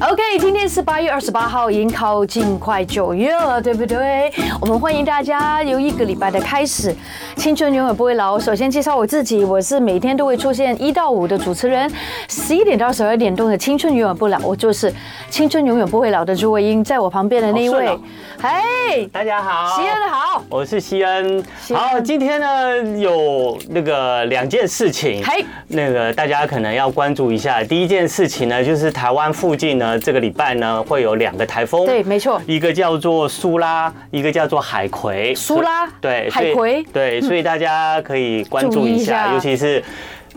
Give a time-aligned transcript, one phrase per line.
[0.00, 4.32] OK，今天是八月二十八号，已经靠近快九月了，对不对？
[4.60, 6.94] 我们欢迎大家由一个礼拜的开始，
[7.34, 8.38] 青春永远不会老。
[8.38, 11.90] 首先介绍我自己，我是每天都会出现一到五的主持人，
[12.28, 14.92] 十一点到十二点钟的青春永远不老，我就是
[15.30, 17.98] 青春永远不会老的朱慧英，在我旁边的那一位，
[18.38, 18.62] 嗨，
[19.10, 21.44] 大家好，西恩好，我是西恩。
[21.74, 27.64] 好，今天呢有那个两件事情，嘿，那个大家可能要关注一下。
[27.64, 29.87] 第一件事情呢，就是台湾附近呢。
[29.96, 35.32] 这个礼拜呢，会有两个台风，对，没错，一个叫做苏拉，一个叫做海葵。
[35.36, 39.82] 苏拉，对，海葵，对，所以大家可以关注一下，尤其是，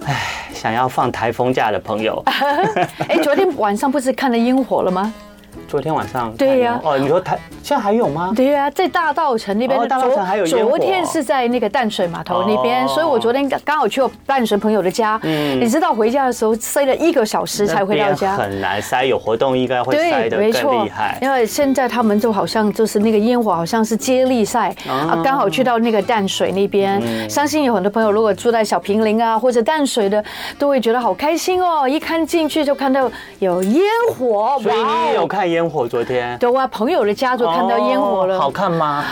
[0.06, 2.24] 哎，想要放台风假的朋友。
[3.10, 5.12] 哎，昨天晚上不是看了烟火了吗？
[5.72, 8.34] 昨天晚上，对呀，哦，你说台现在还有吗？
[8.36, 10.46] 对呀，在大稻城那边，大稻城还有。
[10.46, 15.18] 昨天是在那个淡水码头那边，所以我昨天刚好去我淡水朋友的家。
[15.24, 21.18] 嗯，你知道回家的时候塞了一个小时才回到家，很难塞，有活动应该会塞的更厉害。
[21.22, 27.02] 因为现在他们就好像就是那个烟火，好像是接力赛啊，刚好去到那个淡水那边。
[27.30, 30.22] 相信有很多朋友如果住在小平林啊或者淡水的，
[30.60, 33.82] 都会觉得好开心哦，一看进去就看到有烟
[34.14, 34.60] 火。
[34.62, 35.88] 所以你也有看烟火？
[35.88, 39.04] 昨天对啊，朋友的家族看到烟火了，好看吗？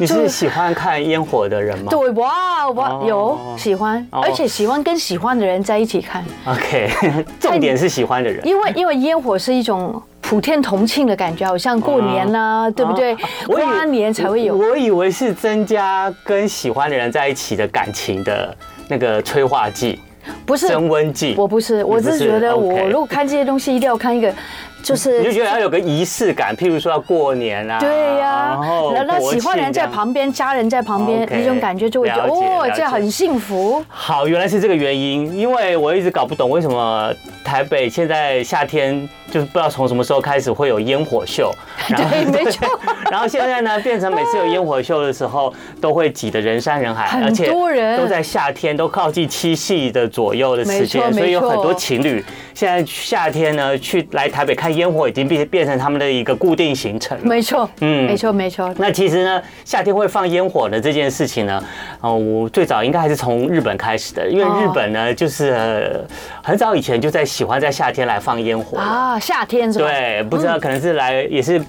[0.00, 1.86] 你是喜欢看烟火的人吗？
[1.90, 6.24] 对，哇哇，有喜欢，而且喜欢跟喜欢的人在一起看。
[6.46, 6.88] OK，
[7.40, 13.16] 重点是喜欢的人，因为因为烟火是一种普天同庆的感觉，好像过年呐，对不对？
[13.48, 14.56] 跨年才会有。
[14.56, 19.98] 我以为是增加跟喜欢的人在一起的感情的那个催化剂，
[20.46, 21.34] 不是增温剂。
[21.36, 24.32] 我不是，我是觉得我如果看这些东西，一定要看一个。
[24.82, 28.58] 就是，你就觉得要有个仪式感，譬如说要过年啊，对呀，
[28.94, 33.84] 然后喜欢的人在旁边，家人在旁边，那种感觉就会觉得哦，这样很幸福。
[33.88, 37.12] 好，原来是这个原因，因为我一直搞不懂为什么
[37.44, 41.52] 台北现在夏天就是不知道从什么时候开始会有烟火秀，
[41.88, 42.66] 对，没错。
[43.10, 47.50] 然后现在呢，变成每次有烟火秀的时候，都会挤得人山人海，而且
[47.96, 52.24] 都在夏天，都靠近七夕的左右的时间，所以有很多情侣
[52.54, 54.77] 现在夏天呢去来台北看。
[54.78, 58.72] 烟火已经变变成他们的一个固定行程，没错，嗯，没错，没错。
[58.78, 61.62] 那其实呢，夏天会放烟火的这件事情呢，
[62.00, 66.02] 哦，我最早应该还是从日本开始的，因为日本呢，就是
[66.42, 68.78] 很早以前就在喜欢在夏天来放烟火。
[68.78, 69.86] 啊，夏天是吧？
[69.86, 71.60] 对，不知道可能是来也是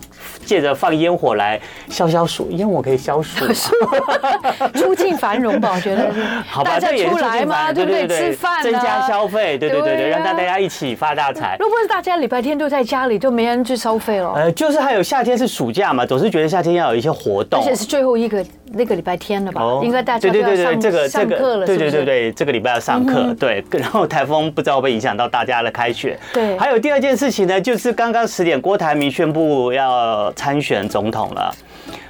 [0.45, 1.59] 借着放烟火来
[1.89, 3.45] 消消暑，烟火可以消暑，
[4.75, 5.73] 促进繁荣吧？
[5.75, 11.55] 我觉得是， 好吧，这也是促进繁荣，对不对，吃饭，增加消费，对对对对，让大家一起发大财。
[11.59, 14.33] 如果是大家礼拜天都在家里，就没人去收费了。
[14.33, 19.61] 呃，就是还有夏天是暑假嘛，总是觉得夏天要有一些活动，而且是最后一个那个礼拜天了吧？
[19.83, 23.63] 应该大家都要上这个上课了，对对对对，这个礼拜要上课，对。
[23.71, 26.17] 然后台风不知道会不会影响到大家的开学。
[26.33, 26.57] 对。
[26.57, 31.53] 还有第二件事情呢，就是刚刚十点，郭台铭宣布要参选总统了。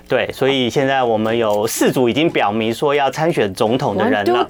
[0.08, 4.50] 对，所以现在我们有四组已经表明说要参选总统的人了。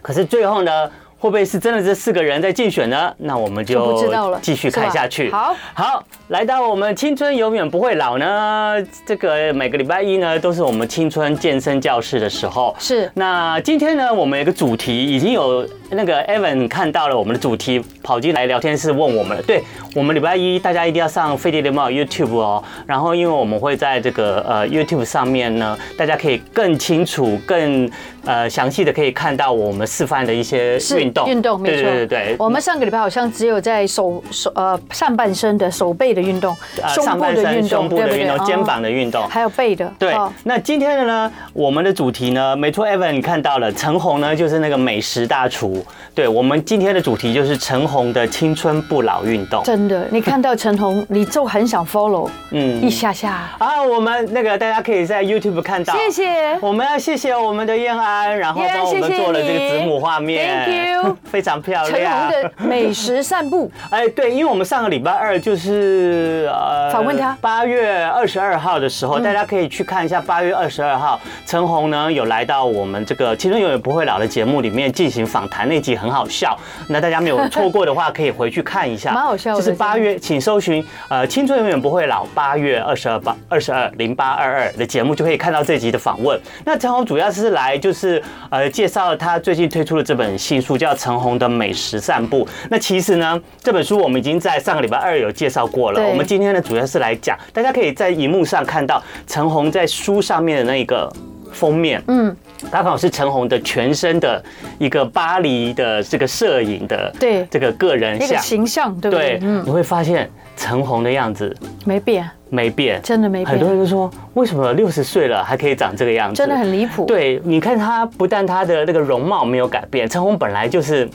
[0.00, 0.90] 可是最后呢？
[1.18, 3.14] 会不会是真的这四个人在竞选呢？
[3.18, 4.06] 那我们就
[4.42, 5.30] 继续看下去。
[5.30, 8.76] 好，好，来到我们青春永远不会老呢。
[9.06, 12.74] 这个每个礼拜一呢，都是我们青春健身教室的时候。
[12.78, 13.10] 是。
[13.14, 19.42] 那今天呢，我们有个主题，已经有那个 Evan 看到了我们的主题，跑进来聊天室问我们了。
[19.44, 19.62] 对，
[19.94, 22.62] 我们礼拜一大家一定要上飞碟联盟 YouTube 哦。
[22.86, 27.90] 然后，因为我们会在这个呃 YouTube 上面呢，大家可以更清楚、更
[28.26, 31.28] 呃详细的可以看到我们示范的一些运动。
[31.28, 32.36] 运动没错，对对对。
[32.38, 36.54] 我们上个礼拜好像只有在手手呃上半身的手背的运动，
[36.88, 39.90] 上半身胸部的运动，肩膀的运动，还有背的。
[39.98, 40.14] 对。
[40.42, 45.84] 那今天的呢，我们的主题呢，没错，Evan 你看到了，陈红呢就是那个美食大厨。
[46.14, 49.62] 对，我们今天的主题就是陈红的青春不老运动。
[49.62, 53.48] 真的，你看到陈红，你就很想 follow，嗯，一下下。
[53.58, 55.94] 啊，我们那个大家可以在 YouTube 看到。
[55.94, 56.58] 谢谢。
[56.60, 60.66] 我们要谢谢我们的燕安，然后帮我们做了这个子母画面。
[60.66, 60.93] Thank you。
[61.24, 61.90] 非常漂亮。
[61.90, 63.70] 陈红的美食散步。
[63.90, 70.20] 哎，对，因为我们上个礼拜二就是呃访问他，八月二十二号的时候，大家可以去看一下。
[70.20, 76.56] 八月二十二号，陈红呢有来到我们这个《青春永远不会老》的节目里面进行访谈，那集很好笑。
[76.88, 79.54] 那大家没有错过的话，可以回去看一下， 蛮好笑。
[79.54, 86.40] 就是八月，请搜寻呃《青春永远不会老》八月二十二八二十二零八二二的节目，就可以看到这集的访问。
[86.64, 90.74] 那陈红主要是来就是呃介绍他最近推出的这本新书。
[90.74, 92.44] 叫《陈红的美食散步》。
[92.68, 96.04] 那其实呢，这本书我们已经在上个礼拜二有介绍过了。
[96.08, 101.08] 我们今天呢，主要是来讲，大家可以在荧幕上看到陈红在书上面的那个
[101.52, 102.02] 封面。
[102.08, 102.36] 嗯。
[102.70, 104.42] 它刚好是陈红的全身的
[104.78, 109.38] 一个巴黎的这个摄影的对这个个人像形象，对不对？
[109.42, 113.46] 嗯，你会发现陈红的样子没变，没变，真的没变。
[113.46, 116.36] 很多人都说，为什么六十岁了还可以长这个样子？
[116.36, 117.04] 真的很离谱。
[117.06, 121.08] 对，你看他不但他的那个容貌没有改变，陈红本来就是。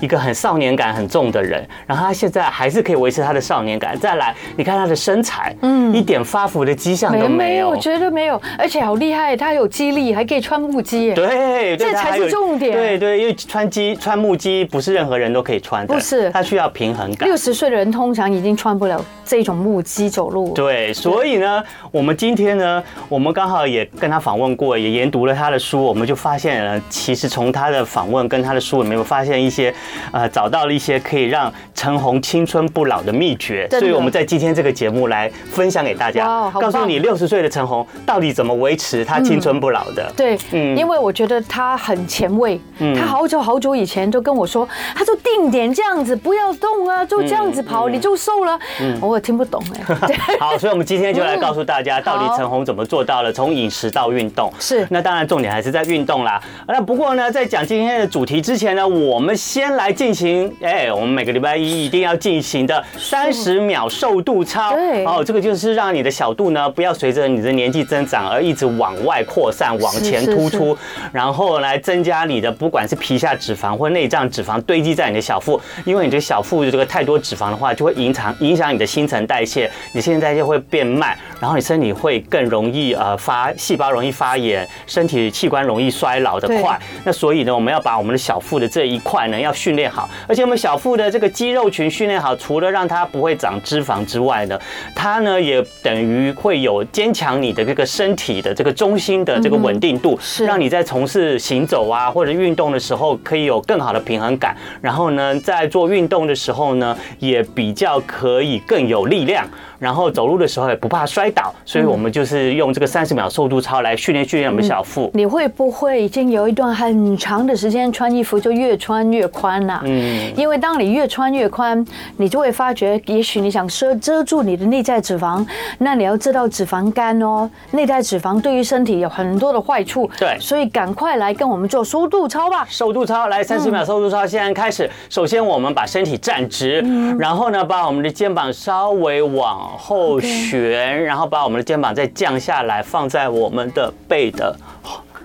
[0.00, 3.98] 一个很少年感很重的人，然后他现在还是可以维持他的少年感。
[3.98, 12.72] 再来，你看他的身材，嗯，一点发福的迹象都没有，没有，绝对没有，而且好厉害，他有肌力，还可以穿木屐，对，这才是重点。
[12.72, 17.26] 对对，因为穿肌穿木屐不是任何人都可以穿的，不是，他需要平衡感。
[17.28, 20.52] 六十岁的人通常已经穿不了这种木屐走路。
[20.54, 29.74] 对，所以呢，我们今天呢，我们刚好也跟他访问过，也研读了他的书，我们就发现了，其实从他的访问跟他的书里面，有发现一些，
[30.12, 30.76] 呃，找到了。
[30.76, 40.12] 一些可以让陈红青春不老的秘诀，所以我们在今天这个节目来分享给大家，告诉你六十岁的陈红到底怎么维持她青春不老的。
[40.14, 42.60] 对，嗯，因为我觉得她很前卫，
[42.94, 48.58] 她好久好久以前就跟我说，她说定点这样子，不要动啊，就这样子跑，你就瘦了。
[49.00, 50.14] 我也听不懂哎。
[50.38, 54.52] 好，所以我们今天就来告诉大家，到底陈红怎么做到了，从饮食到运动。
[54.58, 56.38] 是，那当然重点还是在运动啦。
[56.68, 60.52] 那不过呢，在讲今天的主题之前呢，我们先来进行。
[60.60, 64.72] 哎，我们每个礼拜一一定要进行的三十秒瘦肚操。
[64.72, 70.76] 对，哦，这个就是让你的小肚呢，不要随着你的年纪增长而一直往外扩散、往前突出，
[71.12, 75.60] 然后来增加你的不管是皮下脂肪或内脏脂肪堆积在你的小腹。
[75.84, 86.78] 因为你这个小腹的这个太多脂肪的话，就会影响影响你的新陈代谢，你新陈代谢会变慢，然后你身体会更容易呃发细胞容易发炎，身体器官容易衰老的快。
[87.04, 90.46] 那所以呢，我们要把我们的小腹的这一块呢要训练好，而且。
[90.46, 94.56] 我们小腹的这个肌肉群训练好，除了让它不会长脂肪之外呢，
[94.94, 104.56] 它呢也等于会有坚强你的这个身体的这个中心的这个稳定度，是让你在从事行走啊或者运动的时候可以有更好的平衡感。
[104.80, 109.44] 然后呢，在做运动的时候呢，也比较可以更有力量。
[109.78, 115.10] 然后走路的时候也不怕摔倒，所以我们就是用这个三十秒瘦肚操来训练训练我们小腹。
[115.14, 119.82] 你会不会已经有一段很长的时间穿衣服就越穿越宽了？
[119.84, 121.84] 嗯，因为当你越穿越宽，
[122.16, 125.46] 你就会发觉，也许你想遮遮住你的内在脂肪，
[125.78, 130.08] 那你要知道脂肪肝哦，内在脂肪对于身体有很多的坏处。
[130.18, 132.66] 对，所以赶快来跟我们做瘦肚操吧。
[132.68, 134.90] 瘦肚操来三十秒瘦肚操，现在开始。
[135.10, 136.80] 首先我们把身体站直，
[137.18, 139.65] 然后呢，把我们的肩膀稍微往。
[139.66, 144.56] 往后旋，然后把我们的肩膀再降下来，放在我们的背的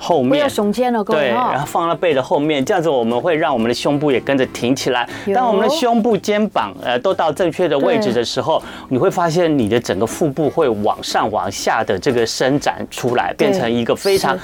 [0.01, 0.30] 后面。
[0.30, 1.19] 不要耸肩了，各位。
[1.19, 5.07] 对，然后放到背的后面，这样子我们会让我们的胸部也跟着挺起来。
[5.33, 14.38] 当我们的胸部、肩膀呃都到正确的位置的时候，你会发现你的整个腹部会往上、往下的这个伸展出来，变成一个非常。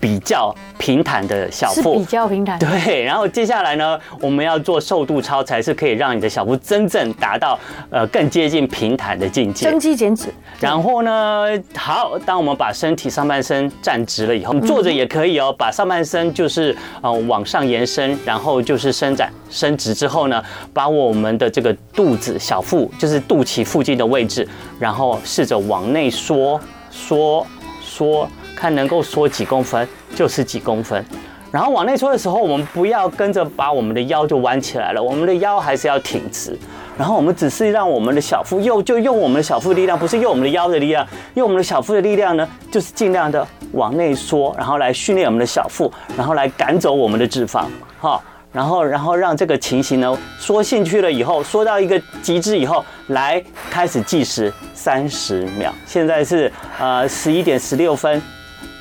[0.00, 2.58] 比较平坦的小腹，比较平坦。
[2.58, 7.58] 对，然后接下来呢，我们要做瘦肚操，才是可以让你的小腹真正达到
[7.90, 9.68] 呃更接近平坦的境界。
[9.68, 10.32] 增肌减脂。
[10.58, 20.42] 然后呢，好，当我们把身体上半身站直了以后，坐着也也可以哦，把上半身就是呃往上延伸，然后就是伸展伸直之后呢，
[20.74, 24.46] 把我们的这个肚子小腹就是肚脐附近的位置，
[24.78, 26.60] 然后试着往内缩
[26.90, 27.46] 缩
[27.82, 28.28] 缩。
[28.52, 31.02] 看能够缩几公分就是几公分，
[31.50, 36.54] 然后往内缩的时候，我们不要跟着把我们的腰就弯起来了，我们的腰还是要挺直。
[36.98, 47.66] 然后我们只是让我们的小腹用就用我们的小腹力量，不是用我们的腰的力量，用我们的小腹的力量呢，就是尽量的往内缩，然后来训练我们的小腹，然后来赶走我们的脂肪，
[48.00, 48.20] 哈。
[48.52, 55.72] 然后，然后让这个情形呢缩进去了以后，缩到一个极致以后，来开始计时三十秒。
[55.86, 58.20] 现在是呃十一点十六分，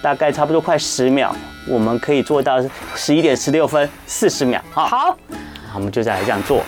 [0.02, 1.36] 大概差不多快十秒，
[1.68, 2.60] 我们可以做到
[2.96, 4.60] 十一点十六分四十秒。
[4.72, 5.18] 好，好，
[5.76, 6.64] 我们就再来这样做。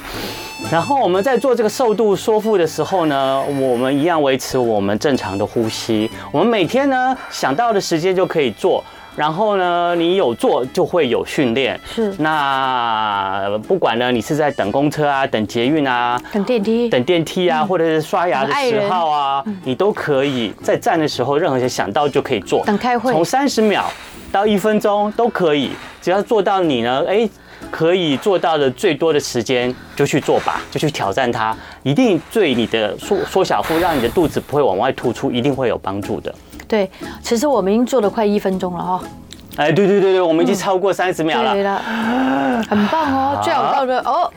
[0.69, 6.09] 然后我们在做这个瘦肚缩腹的时候呢，我们一样维持我们正常的呼吸。
[6.31, 8.83] 我们每天呢想到的时间就可以做。
[9.15, 11.79] 然后呢，你有做就会有训练。
[11.85, 12.13] 是。
[12.17, 22.63] 那不管呢，你是在等公车啊，等捷运啊，等电梯，等电梯啊，或者是刷牙的时候啊，你都可以在站的时候，任何人想到就可以做。
[22.65, 23.11] 等开会。
[23.11, 23.91] 从三十秒
[24.31, 27.29] 到一分钟都可以，只要做到你呢，哎，
[27.69, 36.33] 可以做到的最多的时间就去做吧，就去挑战它，一定对你的缩缩小腹，让你的肚子不会往外突出，一定会有帮助的。
[36.71, 36.89] 对，
[37.21, 39.01] 其实我们已经做了快一分钟了哈。
[39.57, 41.81] 哎，对对对对，我们已经超过三十秒了，对了，
[42.69, 44.31] 很棒哦，最好到的哦。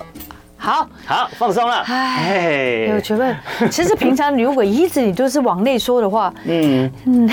[0.56, 0.88] 好。
[1.06, 3.36] 好放松了，哎，有觉得，
[3.70, 6.90] 其实平常如果一直你都是往内缩的话，嗯。
[7.04, 7.30] 嗯，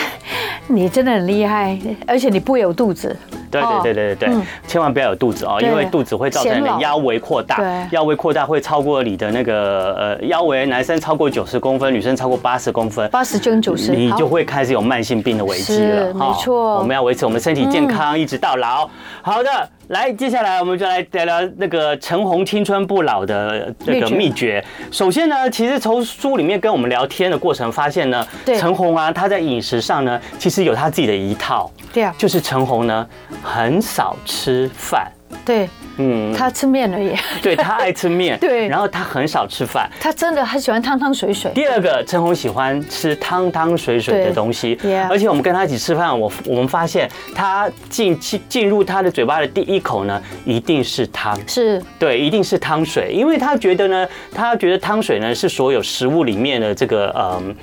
[0.68, 3.18] 你真的很厉害，而且你不会有肚子。
[3.52, 16.14] 对对对对对，千万不要有肚子哦，因为肚子会造成你的腰围扩大，腰围扩大会超过你的那个呃腰围，男生超过九十公分，女生超过八十公分，八十跟九十，你就会开始有慢性病的危机了。
[16.14, 18.90] 没错，我们要维持我们身体健康，一直到老。
[19.22, 19.50] 好的。
[19.92, 24.64] 来，接下来我们就来聊聊那个陈红青春不老的这个秘诀。
[24.90, 31.70] 首先呢，其实从书里面跟我们聊天的过程发现呢，陈红啊，他在饮食上呢，其实有他自己的一套。
[31.92, 33.06] 对啊，就是陈红呢，
[33.44, 35.12] 很少吃饭。
[35.44, 35.68] 对。
[35.98, 37.14] 嗯，他吃面而已。
[37.42, 41.52] 对，他爱吃面， 对，然后他很少吃饭，他真的很喜欢汤汤水水。
[41.54, 44.78] 第二个，陈红喜欢吃汤汤水水的东西，
[45.10, 51.82] 而且我们跟他一起吃饭，我我们发现他进进进入他的嘴巴的第一口呢，一定是汤，是。
[52.00, 57.56] 对，一定是汤水，因为他觉得呢，他觉得汤水呢是所有食物里面的这个嗯呃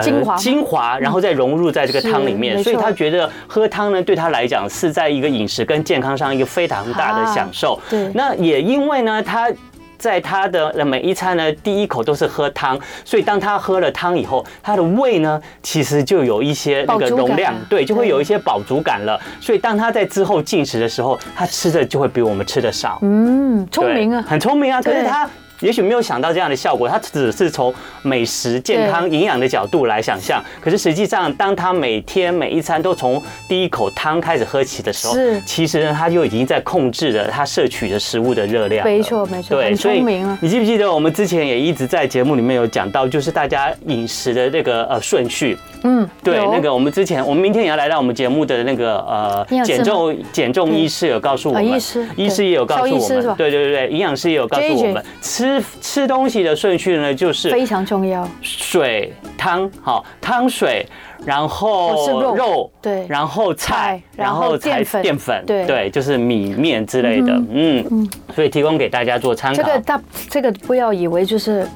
[0.00, 7.80] 精华精华，然后再融入在这个汤里面，所以他觉得喝汤呢对他来讲是在一个饮食跟健康上一个非常大的享受。
[7.88, 9.50] 对，那也因为呢，他
[9.96, 19.18] 在他的每一餐呢，第一口都是喝汤，所以当他喝了汤以后，他的胃呢，其实就有一些那个容量，对，就会有一些饱足感了。
[19.40, 22.98] 所以当他在之后进食的时候，他吃的就会比我们吃的少。
[23.02, 24.82] 嗯，聪明啊，很聪明啊。
[24.82, 25.28] 可是他。
[25.64, 30.44] 也许没有想到这样的效果，他只是从美食、健康、营养的角度来想象。
[30.60, 38.84] 可是实际上，当他每天每一餐都从第一口汤开始喝起的时候，是其实呢，他就已经在控制着他摄取的食物的热量。
[38.84, 40.04] 没错，没错，对，所以
[40.40, 45.56] 你记不记得我们之前也一直在节目里面有讲到，就是大家饮食的那个呃顺序。
[45.84, 55.53] 嗯，对，那个我们之前，我们明天也要来到我们节目的那个呃减重减重医师有告诉我们，医师医师也有告诉我们，对对对对，营养师也有告诉我们吃。
[55.60, 58.28] 吃吃东西的顺序呢，就是非常重要。
[58.42, 60.86] 水汤好，汤水，
[61.24, 65.02] 然后肉，对，然后菜，然后淀粉。
[65.02, 65.66] 淀粉，对。
[65.66, 67.86] 对，就是米面之类的，嗯。
[67.90, 68.10] 嗯。
[68.34, 69.62] 所以提供给大家做参考。
[69.62, 71.66] 这个大，这个不要以为就是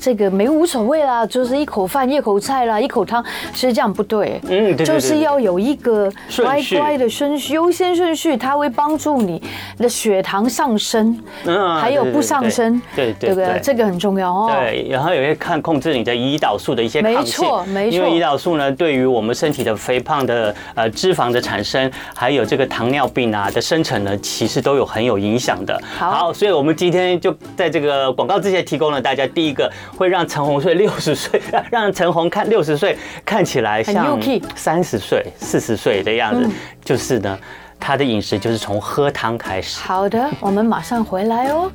[0.00, 3.22] 这个没无所谓啦，就是一口饭一口菜啦，一口汤，
[3.52, 4.40] 其实这样不对。
[4.48, 9.42] 嗯，对，就是要有一个乖乖的顺序，优先顺序，它会帮助你
[9.76, 14.50] 的血糖上升，嗯，还有不上升，对对对，这个很重要哦。
[14.58, 17.64] 对，然后也会看控制你的胰岛素的一些抗性，没错。
[17.66, 25.80] 没错，因为胰岛素呢，对于我们身体的肥胖的呃脂肪的产生，还有这个糖尿病啊的生成呢，其实都有很有影响的。
[25.98, 34.18] 好，所以我们今天就在这个广告之前提供了大家第一个会让陈红睡 六十岁，让陈红看六十岁看起来像
[34.54, 36.48] 三十岁、四十岁的样子，
[36.84, 37.38] 就是呢，
[37.78, 39.80] 他的饮食就是从喝汤开始。
[39.80, 41.70] 好的，我们马上回来哦。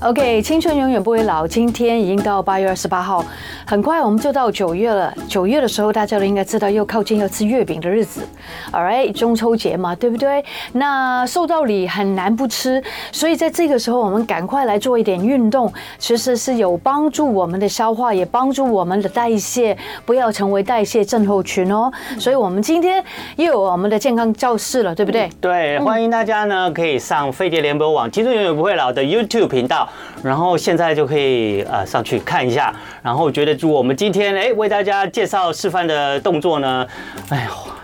[0.00, 1.44] OK，青春永远不会老。
[1.44, 3.24] 今天已经到八月二十八号，
[3.66, 5.12] 很快我们就到九月了。
[5.26, 8.22] 九月的时候，大家都应该知道又靠近要吃月饼的日子。
[8.70, 10.44] All right，中秋节嘛，对不对？
[10.72, 19.76] 那收到礼很难不吃，所以在这个时候，我们赶快来做一点运动，其实是有帮助我们的消化，也帮助我们的代谢，
[20.06, 21.90] 不要成为代谢症候群哦。
[22.20, 25.28] 所以我们今天又有我们的健康教室了，对不对？
[25.40, 29.87] 对，欢迎大家呢可以上飞碟联播网“青春永远不会老”的 YouTube 频道。
[30.22, 36.86] 然后现在就可以呃上去看一下，然后觉得祝我们今天哎为大家介绍示范的动作呢，
[37.30, 37.77] 哎呦。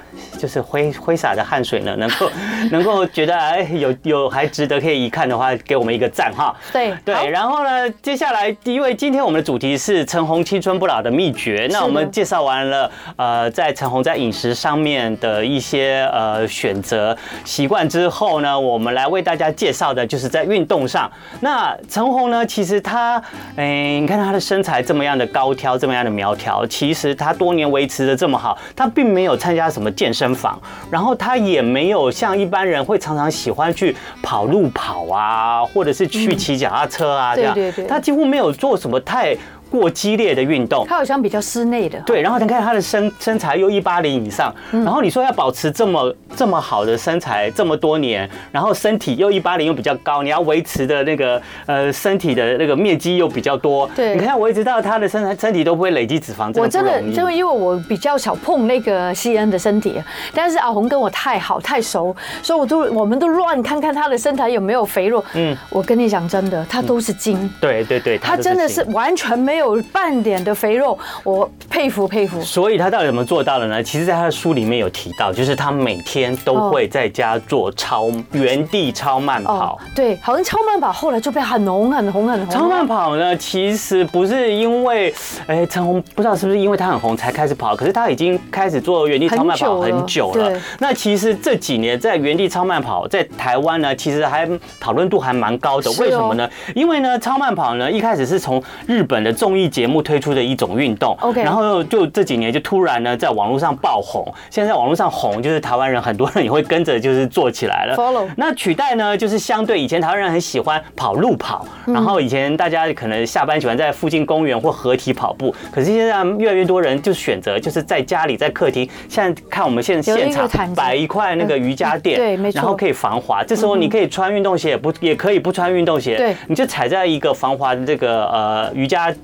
[0.44, 2.30] 就是挥挥洒的汗水呢，能够
[2.70, 6.54] 能够觉得哎有有还值得可以一看的话，给我们一个赞哈。
[6.70, 21.10] 对对，然后呢，接下来因为今天我们的主题是陈红青春不老的秘诀，那我们介绍完了呃在陈红在饮食上面的一些呃选择习惯之后呢，我们来为大家介绍的就是在运动上。
[21.40, 23.16] 那陈红呢，其实她
[23.56, 30.60] 哎你看她的身材这么样的高挑，这么样的苗条，其实她多年维持的这么好，她并没有参加什么健身房，
[30.90, 39.36] 然后他也没有像一般人会常常喜欢去跑路跑啊，或者是去骑脚踏车啊这样，对对对，他几乎没有做什么太。
[39.80, 41.98] 过激烈的运动，他好像比较室内的。
[42.06, 53.90] 对，然后你看他的身身材又一八零以上，然后你说要保持这么这么好的身材这么多年，然后身体又一八零又比较高，你要维持的那个呃身体的那个面积又比较多。
[53.96, 56.52] 对，你看我一直到他的身材身体都不会累积脂肪。
[56.60, 60.00] 我真的，因为因为我比较少碰那个西恩的身体，
[60.32, 65.24] 但是阿红跟我太好太熟，所以我都我们都乱看看他的身材有没有肥肉。
[65.34, 67.50] 嗯，我跟你讲真的，他都是精。
[67.60, 69.63] 对对对，他真的是完全没有。
[69.64, 72.40] 有半点的肥肉，我佩服佩服。
[72.42, 73.82] 所以他到底怎么做到的呢？
[73.82, 79.78] 其实，在他的书里面有提到，就是他每天都会在家做超原地超慢跑。
[79.94, 82.54] 对，好像超慢跑后来就被很红很红很红。
[82.54, 85.12] 超慢跑呢，其实不是因为，
[85.46, 90.60] 哎，陈红不知道是不是因为他很红才开始跑，可是他已经开始做原地超慢跑很久了。
[90.78, 95.90] 那其实这几年在原地超慢跑在台湾呢，其实还讨论度还蛮高的。
[95.92, 96.48] 为什么呢？
[96.74, 101.16] 因为呢，超慢跑呢一开始是从日本的综艺节目推出的一种运动。
[101.20, 104.26] OK，然后就这几年就突然呢在网络上爆红。
[104.50, 107.94] 现在在网络上红，就是台湾人很多人也会跟着就是做起来了。
[107.94, 108.28] Follow。
[108.36, 118.88] 那取代呢，就是相对以前台湾人很喜欢跑路跑，然后以前大家可能下班喜欢在附近公园或河堤跑步，可是现在越来越多人就选择就是在家里在客厅。
[119.08, 123.44] 现在看我们现在现场摆一块那个瑜伽垫，对，没错，然后可以防滑。
[123.44, 129.14] 这时候你可以穿运动鞋，也不也可以不穿运动鞋，对，你就踩在一个防滑的这个呃瑜伽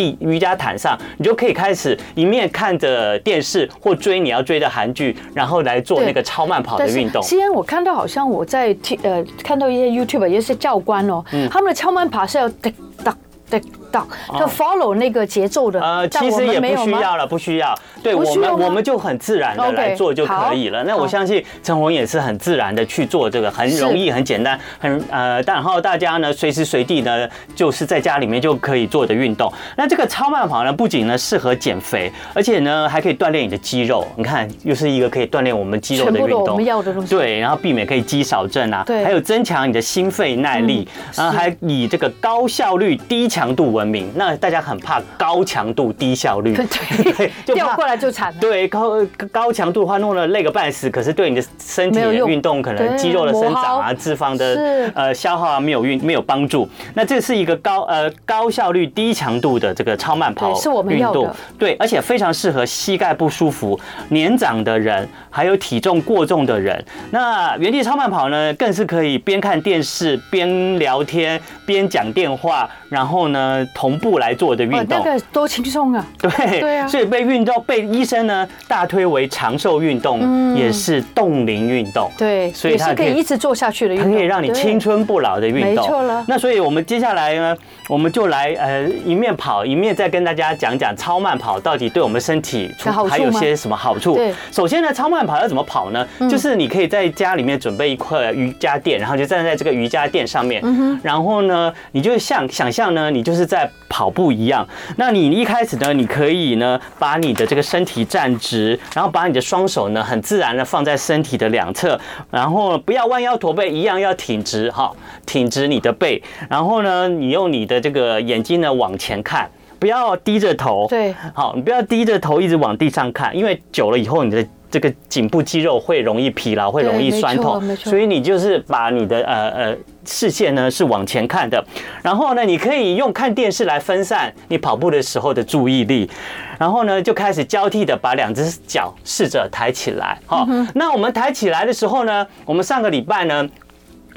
[0.00, 7.22] 地瑜伽毯上，你就可以开始一面看着电视或追你要追的韩剧，然后来做那个超慢跑的运动。
[7.22, 12.72] 西安，我看到好像我在呃看到一些 YouTube 一些教官哦，他们的超慢跑是要哒
[13.04, 13.14] 哒
[13.50, 13.60] 哒。
[13.90, 14.06] 到
[14.38, 17.74] 就 follow 那个节奏的，呃，其实也不需要了，不需要。
[18.02, 20.82] 对我们，我们就很自然的来做就可以了。
[20.84, 29.52] 那我相信陈红也是很自然的去做这个，很容易、很简单、很呃，然后大家呢随时随地呢就是在家里面就可以做的运动。
[29.76, 34.06] 那这个超慢跑呢，不仅呢适合减肥，而且呢还可以锻炼你的肌肉。
[34.16, 36.44] 你看，又是一个可以锻炼我们肌肉的运动。
[36.44, 37.10] 我们要的东西。
[37.14, 44.08] 对，然后避免可以肌少症啊，对，还有增强你的心肺耐力，然后还以这个高效率、低强度闻名。
[44.14, 44.60] 那大家。
[44.60, 48.38] 很怕高强度低效率，对， 就掉过来就惨了。
[48.38, 56.68] 对，高高强度的话弄了累个半死，可是对你的身体的运动，可能肌肉的生长啊、脂肪的呃消耗啊，没有运没有帮助。
[56.92, 60.52] 那这是一个高呃高效率低强度的这个超慢跑
[60.86, 66.84] 运动，对，而且非常适合膝盖不舒服、年长的人，还有体重过重的人。
[67.10, 74.50] 那原地超慢跑呢，更是可以边看电视边聊天边讲电话，然后呢同步来做。
[74.50, 76.04] 的运动，那个多轻松啊！
[76.18, 82.10] 对对啊，所以被运动被医生呢大推为长寿运动，也是冻龄运动。
[82.18, 85.84] 对，所以它可以一直做下去的运动，它可以让你青春不老的运动。
[85.84, 86.24] 没错了。
[86.26, 87.56] 那所以我们接下来呢，
[87.88, 92.68] 我们就来呃一面跑一面再跟大家讲讲超慢跑到底对我们身体
[93.08, 94.16] 还有些什么好处。
[94.16, 96.04] 对，首先呢，超慢跑要怎么跑呢？
[96.28, 100.60] 就是你可以在家里面准备一块瑜伽垫，然后就站在这个瑜伽垫上面，
[101.04, 104.66] 然后呢，你就像想象呢，你就是在跑步一样。
[104.96, 111.98] 那你一开始呢，你可以呢，把你的这个身体站直，然后把你的双手呢，很自然的放在身体的两侧，
[112.30, 114.92] 然后不要弯腰驼背，一样要挺直哈，
[115.26, 116.22] 挺直你的背。
[116.48, 120.86] 然后呢，你用你的这个眼睛呢往前看，不要低着头。
[120.88, 127.76] 对，好，你不要低着头一直往地上看，因为久了以后你的这个颈部肌肉会容易疲劳，会容易酸痛。
[127.76, 129.76] 所以你就是把你的呃呃。
[130.06, 131.62] 视线呢是往前看的，
[132.02, 136.10] 然后呢，你可以用看电视来分散你跑步的时候的注意力，
[136.58, 140.18] 然后呢，就开始交替的把两只脚试着抬起来。
[140.24, 143.46] 好，那我们抬起来的时候呢，我们上个礼拜呢，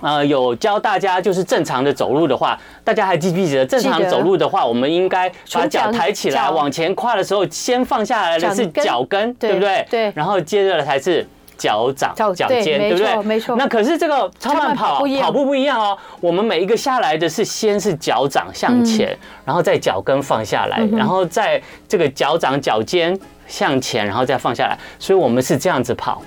[0.03, 3.65] 呃，有教大家就是正常的走路的话，大家还记不记得？
[3.65, 9.87] 正常走路的话，我们应该把脚抬起来往前跨的时候，先放下来的是脚跟，对不对？
[9.89, 11.25] 对，然后接着才是。
[11.55, 13.23] 脚掌、脚尖，对不对？
[13.23, 13.55] 没错。
[13.55, 15.97] 那可是这个超慢跑跑步不一样哦。
[16.19, 24.77] 我们每一个下来的是先是脚掌向前，然后再脚跟放下来，然后再这个脚掌、脚尖向前，然后再放下来。
[24.99, 26.21] 所以我们是这样子跑。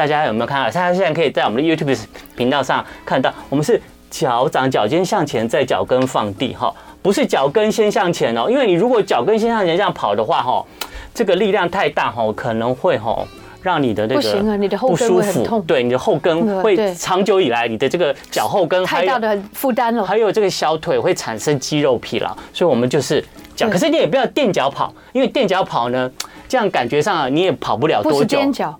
[0.00, 0.64] 大家有没有看到？
[0.64, 1.94] 大家现在可以在我们的 YouTube
[2.34, 8.46] 频道上看到，我们是脚掌、脚尖向前，在脚跟放地哈，不是脚跟先向前哦。
[8.48, 10.64] 因为你如果脚跟先向前这样跑的话哈，
[11.12, 13.22] 这个力量太大哈，可能会哈。
[13.62, 15.60] 让你的那个不舒服，不行啊，你的后跟会很痛。
[15.64, 23.22] 对，你的后跟会长久以来，你的这个脚后跟太大的负担了，还有这个小腿会产生肌肉疲劳，所以我们就是
[23.54, 23.68] 脚。
[23.68, 26.10] 可是你也不要垫脚跑，因为垫脚跑呢，
[26.50, 28.38] 这样感觉上你也跑不了多久。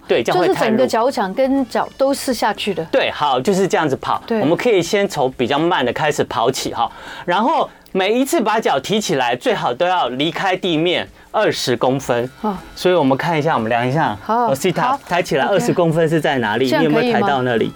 [0.09, 0.49] 对，这样会。
[0.49, 2.85] 就是整个脚掌跟脚都是下去的。
[2.87, 4.21] 对，好，就是这样子跑。
[4.27, 6.91] 对，我们可以先从比较慢的开始跑起哈，
[7.25, 11.09] 然后每一次把脚提起来，最好都要离开地面。
[11.33, 12.29] 二十公分，
[12.75, 14.19] 所以我们看一下，我们量一下。
[14.21, 16.65] 好，我试抬抬起来二十公分是在哪里？
[16.65, 17.73] 你有没有抬到那里？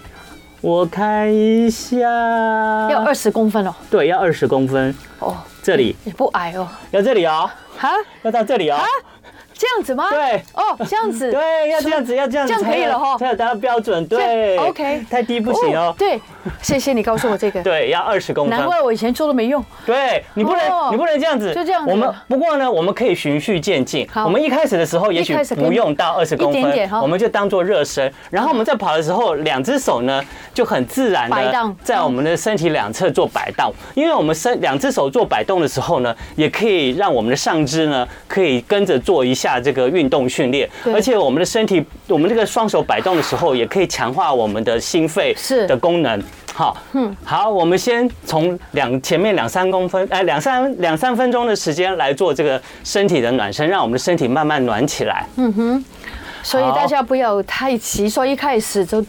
[0.61, 3.73] 我看一下，要二十公分哦。
[3.89, 4.93] 对，要二十公分。
[5.21, 6.67] 哦，这里也不矮哦。
[6.91, 7.49] 要这里哦。
[7.77, 7.91] 哈，
[8.23, 8.81] 要到这里哦。
[9.65, 10.11] 这这样子吗？
[10.11, 14.07] 对，哦，这样子， 对，要这样子，要这样子，这样可以了哈，才有达到标准。
[14.07, 15.95] 对，OK，太低不行哦。
[15.99, 16.21] 对，
[16.63, 17.63] 谢谢你告诉我这个。
[17.63, 18.57] 对，要二十公分。
[18.57, 19.65] 难怪我以前做都没用。
[19.87, 21.55] 对，你不能，你不能这样子。
[21.55, 21.91] 就这样子。
[21.91, 24.09] 我们不过呢，我们可以循序渐进。
[24.15, 28.13] 我们一开始的时候，也许不用到二十公分，我们就当做热身。
[28.31, 33.73] 然后我们在跑的时候，两只手呢就很自然的在我们的身体两侧做摆荡。
[33.95, 40.69] 因为我们身两只手做摆动的时候呢，也可以让我们的上肢呢可以跟着做一下这个运动训练。
[40.93, 45.35] 而且我们的身体，我们这个双手摆动的时候，也可以强化我们的心肺
[45.67, 46.23] 的功能。
[46.57, 55.27] 好，嗯，好，我们先从两前面两三公分，哎，两三两三分钟的时间来做这个身体的暖身，让我们的身体慢慢暖起来。
[55.35, 55.85] 嗯哼，
[56.45, 59.05] 所以大家不要太急，说一开始就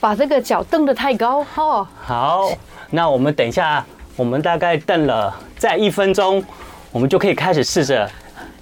[0.00, 1.86] 把这个脚蹬得太高哦。
[2.00, 2.48] 好，
[2.88, 3.84] 那我们等一下，
[4.16, 6.42] 我们大概蹬了再一分钟，
[6.90, 8.10] 我们就可以开始试着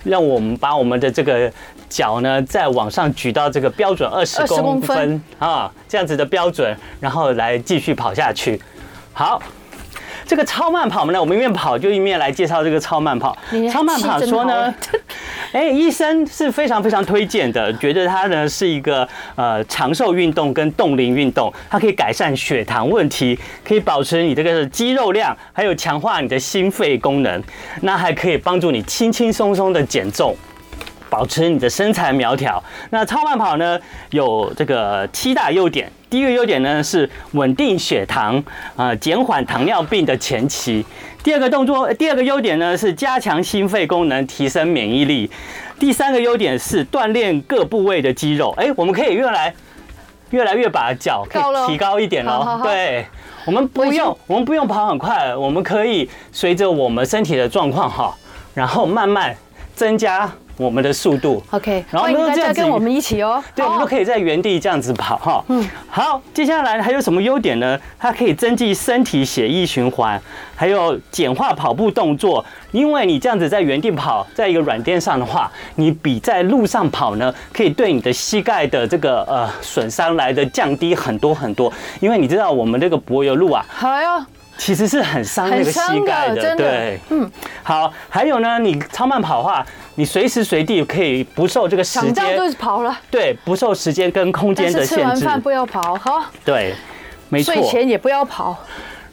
[0.03, 1.49] 让我们把我们的这个。
[1.91, 8.59] 脚呢，再往上举到这个标准二十公分啊，这样子的标准，然后来继续跑下去。
[9.13, 9.43] 好，
[10.25, 13.37] 这个超慢跑呢，我们一面跑就一面来介绍这个超慢跑。
[13.71, 14.73] 超慢跑说呢，
[15.53, 27.43] 哎，医生是非常非常推荐的，觉得它呢是一个呃长寿运动跟冻龄运动，它可以改善血糖问题，可以保持你这个肌肉量，还有强化你的心肺功能，
[27.83, 30.37] 那还可以帮助你轻轻松松的减重。
[31.11, 32.63] 保持你的身材苗条。
[32.91, 33.79] 那超慢跑呢，
[34.11, 35.91] 有这个七大优点。
[36.09, 38.43] 第一个优点呢是稳定血糖
[38.75, 40.85] 啊，减缓糖尿病的前期。
[41.23, 45.31] 第二个动作，第二个优点呢是加强心肺功能，提升免疫力。
[45.79, 48.53] 第三个优点是锻炼各部位的肌肉。
[48.57, 49.55] 哎，我们可以越来
[50.31, 52.61] 越来越把脚可以提高一点哦。
[52.65, 53.07] 对，
[53.45, 58.13] 我们不用我们不用跑很快，我们可以随着我们身体的状况哈，
[58.53, 59.37] 然后慢慢
[59.77, 60.31] 增加。
[60.61, 65.43] 我们的速度，OK，然后我们大家跟我们一起哦，对，我们都可以在原地这样子跑哈。
[65.49, 67.81] 嗯，好，接下来还有什么优点呢？
[67.99, 70.21] 它可以增进身体血液循环，
[70.55, 72.45] 还有简化跑步动作。
[72.73, 81.73] 因为你这样子在原地跑，在一个软垫上的话，你比在路上跑呢，可以对你的膝盖的这个呃损伤来的降低很多很多。
[82.01, 84.27] 因为你知道我们这个柏油路啊，好呀。
[84.61, 87.29] 其实是很伤那个膝盖的，对，嗯，
[87.63, 94.95] 好，还有呢，你超慢跑的话，你随时随地可以不受这个时间，想就是跑了，对，不受时间跟空间的限制。
[94.97, 96.75] 吃完饭不要跑，哈，对，
[97.31, 98.55] 没错，睡前也不要跑。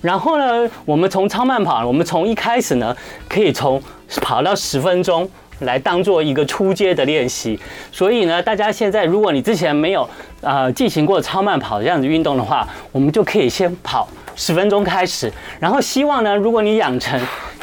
[0.02, 2.94] 然后呢，我们从超慢跑，我们从一开始呢，
[3.30, 3.82] 可以从
[4.22, 5.28] 跑到十分钟
[5.60, 7.60] 来当做一个初阶的练习。
[7.92, 10.10] 所以呢，大家现在如果你之前没有
[10.42, 14.08] 呃进行过超慢跑这样子运动的话，我们就可以先跑。
[14.40, 17.20] 十分钟开始，然后希望呢，如果你养成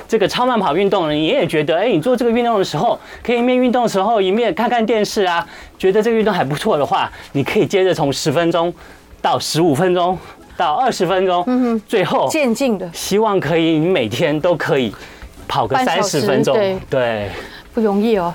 [0.09, 5.47] 这个超慢跑运动呢，你也觉得，哎，你做这个运动的时候，可以一面运动的时候一面看看电视啊，
[5.79, 8.75] 觉得这个运动还不错的话，你可以接着从十分钟
[9.23, 10.19] 到十五分钟
[10.57, 14.93] 到二十分钟，嗯哼，最后渐进的，希望可以你每天都可以
[15.47, 17.31] 跑个三十分钟，对，对，
[17.75, 18.33] 不容易哦。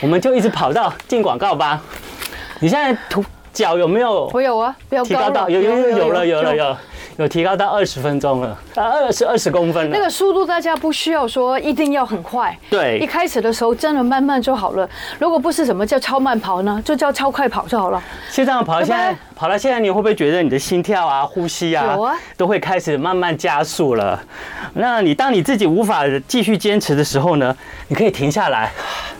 [0.00, 1.82] 我们就一直跑到进广告吧。
[2.60, 4.30] 你现在图脚有没有？
[4.32, 6.76] 我有啊，不要提高到有有有有了有了有。
[7.16, 9.96] 有提高到二十分钟了，啊，二十二十公分了。
[9.96, 14.88] 那个速度大家不需要说一定要很快，对，一开始的时候真的慢慢就好了。
[15.18, 18.02] 如果不是什么叫超慢跑呢，就叫超快跑就好了。
[18.30, 24.22] 就这样跑到现在，跑到现在，你会不会觉得你的心跳啊、呼吸啊，有啊，都会开始慢慢加速了？
[24.74, 27.56] 那你当你自己无法继续坚持的时候呢，
[27.88, 28.70] 你可以停下来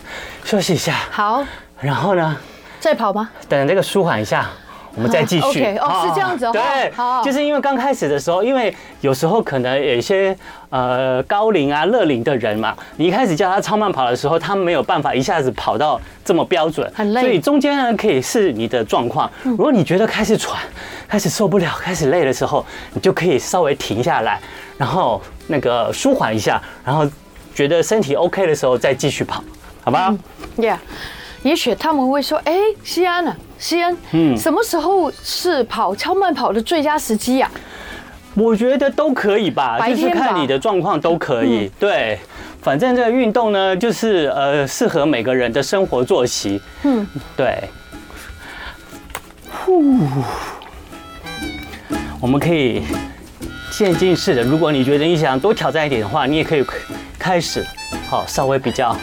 [0.45, 0.95] 休息一下。
[1.11, 1.43] 好，
[1.81, 2.37] 然后呢？
[2.79, 3.31] 再跑吗？
[3.49, 4.51] 等这个舒缓一下。
[4.97, 5.61] 我们再继续。
[5.61, 6.53] OK，哦，是这样子哦。
[6.53, 6.91] 对，
[7.23, 10.37] 就是因为刚开始的时候，因为有时候可能有一些
[10.71, 17.21] 呃高龄啊、乐龄的人嘛，你一开始叫他超慢跑的时候，他没有办法一下子跑到这么标准，很累。
[17.21, 19.31] 所以中间呢，可以是你的状况。
[19.45, 20.59] 如果你觉得开始喘、
[21.07, 24.41] 开始受不了、开始累的时候，你就可以稍微停下来，
[24.79, 27.07] 然后那个舒缓一下，然后
[27.55, 29.45] 觉得身体 OK 的时候再继续跑，
[29.85, 30.15] 好不好
[30.57, 30.79] ？Yeah。
[31.47, 33.33] 也许他们会说：“哎，西安呢？
[33.57, 37.49] 西安，嗯，什么时候是跑超慢跑的最佳时机呀？”
[38.35, 41.71] 我觉得都可以吧，就是看你的状况都可以。
[41.79, 42.19] 对，
[42.61, 46.61] 反正这个运动呢，就是呃，适合每个人的生活作息。
[46.83, 47.07] 嗯，
[47.37, 47.63] 对。
[49.49, 50.01] 呼，
[52.21, 52.83] 我们可以
[53.71, 54.43] 渐进式的。
[54.43, 56.65] 如果你觉得你想多挑战一点的话，你也可以
[57.17, 57.65] 开始，
[58.11, 58.97] 好，稍微比较。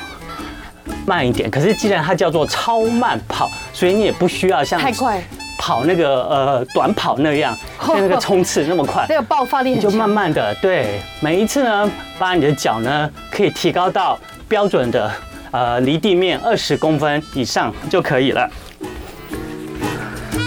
[1.05, 5.23] 慢一点，可是既然它叫做超慢跑，所以你也不需要像太快
[5.57, 15.11] 跑那个呃短跑那样， 像那个冲刺那么快，那个爆发力你就慢慢的对，每一次呢，把你的脚呢可以提高到标准的
[15.51, 18.49] 呃离地面二十公分以上就可以了。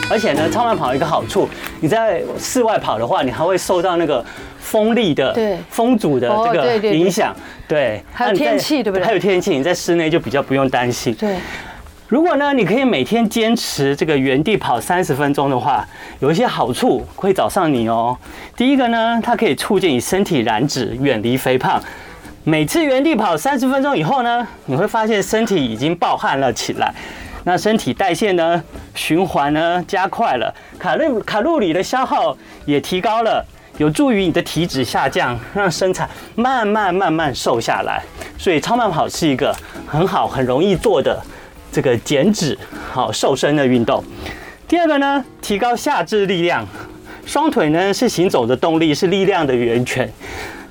[0.08, 1.48] 而且呢，超慢跑有一个好处，
[1.80, 4.24] 你在室外跑的话，你还会受到那个
[4.66, 7.34] 风力的、对风阻的这个影响。
[7.68, 9.06] 对，还有天气，对不对？
[9.06, 11.14] 还有天气，你在室内就比较不用担心。
[11.14, 11.36] 对。
[12.08, 15.84] 如果呢，你可以每天坚持这个原地跑三十分钟的话，
[16.20, 18.16] 有一些好处会找上你哦。
[18.56, 21.82] 第一个呢，它可以促进你身体燃脂，远离肥胖。
[22.44, 26.94] 每次原地跑三十分钟以后呢，你会发现身体已经暴汗了起来。
[27.42, 28.62] 那身体代谢呢，
[28.94, 33.44] 循环呢加快了，卡路卡路里的消耗也提高了，
[33.78, 38.02] 有助于你的体脂下降，让身材慢慢慢慢瘦下来。
[38.38, 39.54] 所以超慢跑是一个
[39.86, 41.20] 很好很容易做的
[41.70, 42.56] 这个减脂
[42.90, 44.02] 好瘦身的运动。
[44.68, 46.66] 第二个呢，提高下肢力量，
[47.24, 50.10] 双腿呢是行走的动力，是力量的源泉。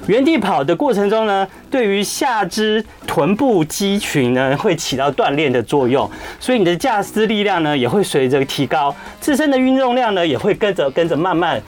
[0.07, 6.07] 原地跑的过程中呢，对于下肢臀部肌群呢会起到锻炼的作用，
[6.39, 11.59] 所以你的下肢力量呢也会随着提高，自身的运动量呢也会跟着跟着慢慢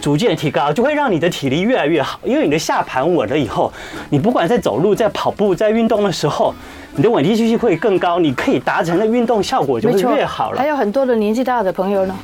[0.00, 2.18] 逐渐提高，就会让你的体力越来越好。
[2.24, 3.72] 因为你的下盘稳了以后，
[4.10, 6.54] 你不管在走路、在跑步、在运动的时候，
[6.94, 10.58] 你的稳定性会更高，你可以达成的运动效果就会越好了。
[10.58, 12.16] 还有很多的年纪大的朋友呢，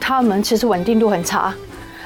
[0.00, 1.52] 他们其实稳定度很差，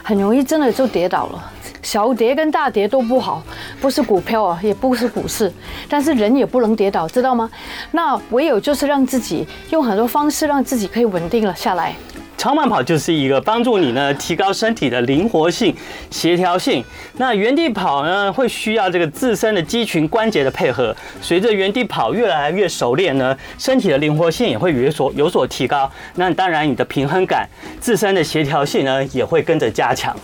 [0.03, 1.53] 很容易真的就跌倒了。
[1.81, 3.43] 小跌跟大跌都不好，
[3.81, 5.51] 不是股票啊，也不是股市，
[5.89, 7.49] 但是人也不能跌倒，知道吗？
[7.93, 11.95] 那唯有就是让自己用很多方式让自己可以稳定了下来。
[12.38, 15.74] 超慢跑就是一个帮助你呢提高身体的灵活性、
[16.09, 16.83] 协调性。
[17.16, 25.90] 那原地跑呢会需要这个自身的肌群关节的配合，随着原地跑越来越熟练呢，身体的灵活性也会有所有所提高。
[26.14, 27.46] 那当然你的平衡感、
[27.81, 30.16] 自身的协调性呢也会跟着加强。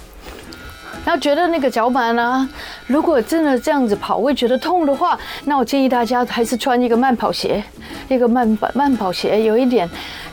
[1.05, 2.49] 然后觉得那个脚板呢，
[2.87, 7.63] 如果真的这样子跑会觉得痛的话，那我建议大家还是穿一个慢跑鞋，
[8.09, 9.89] 一个慢跑慢跑鞋有一点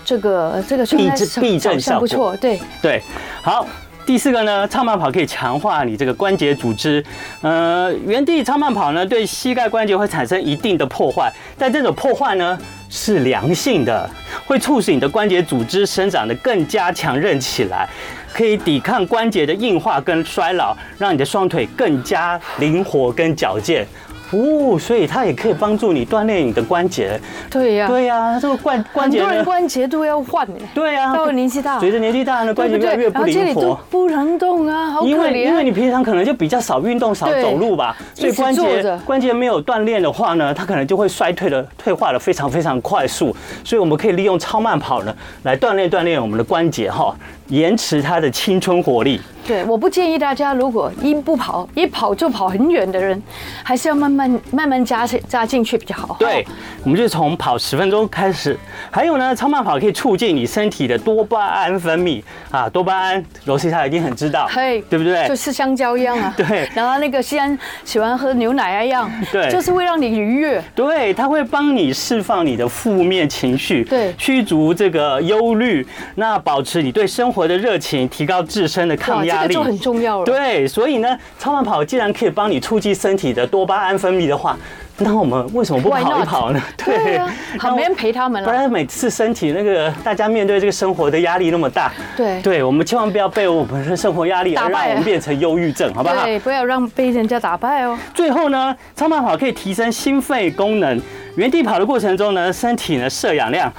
[0.05, 3.01] 这个这个避避震效果不错，对对。
[3.41, 3.65] 好，
[4.05, 7.03] 第四个呢，超慢跑可以强化你这个关节组织。
[7.41, 12.57] 呃，原地超慢跑呢，对膝盖关节会产生一定的破坏，但这种破坏呢
[12.89, 14.09] 是良性的，
[14.45, 17.87] 会促使你的关节组织生长的更加强韧起来。
[18.33, 23.87] 可以抵抗关节的硬化跟衰老，让你的双腿更加灵活跟矫健。
[24.33, 27.19] 哦，所以它也可以帮助你锻炼你的关节。
[27.49, 30.53] 对呀，对呀，这个关关节，很多人关节都要换呢。
[30.73, 35.09] 对呀，到了年纪大，随着年纪大呢，关节越来越不灵活，不能动啊，好可怜。
[35.09, 43.35] 因为因为你平常可能就比较少运动、少走路吧，所以关节关节没有锻炼的话呢，它可能就会衰退的、退化的非常非常快速。
[43.65, 45.13] 所以我们可以利用超慢跑呢，
[45.43, 47.13] 来锻炼锻炼我们的关节哈，
[47.51, 49.21] 延迟他的青春活力。
[49.43, 53.21] 对，我不建议大家，如果一不跑，一跑就跑很远的人，
[53.63, 56.15] 还是要慢慢慢慢加加进去比较好。
[56.19, 56.45] 对，
[56.83, 58.57] 我们就从跑十分钟开始。
[58.91, 65.27] 还有呢，超慢跑可以促进你身体的多巴胺分泌啊，多巴胺，罗西他一定很知道，嘿，对不对？
[65.27, 66.31] 就吃香蕉一样啊。
[66.37, 66.69] 对。
[66.75, 70.63] 然后那个西安喜欢喝牛奶一样， 对，就是会让你愉悦。
[70.75, 79.45] 对，它会帮你释放你的负面情绪，对，驱逐这个忧虑，那保持你对生活的热情，提高自身的抗压。
[79.45, 80.25] 力，这个就很重要了。
[80.25, 84.57] 对，所以呢，超慢跑既然可以帮你促进身体的多巴胺分泌的话，
[85.03, 86.61] 那我们为什么不跑一跑呢？
[86.77, 88.47] 对啊，好没人陪他们了。
[88.47, 96.23] 不然每次身体那个大家面对这个生活的压力那么大，对，对，我们千万不要被我们的生活压力而让我们变成忧郁症，好不好？
[96.23, 97.97] 对，不要让被人家打败哦。
[98.13, 101.01] 最后呢，超慢跑可以提升心肺功能。
[101.37, 103.71] 原地跑的过程中呢，身体呢摄氧量，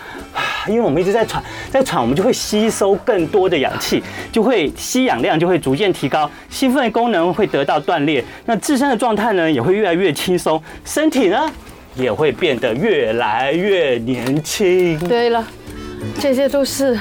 [0.66, 11.48] 因为我们一直在喘，在喘，我们就会吸收更多的氧气，就会吸氧量就会逐渐提高，心肺功能会得到锻炼，那自身的状态呢也会越来越轻松，身体呢
[11.94, 14.98] 也会变得越来越年轻。
[15.06, 15.46] 对了，
[16.18, 16.98] 这些都是。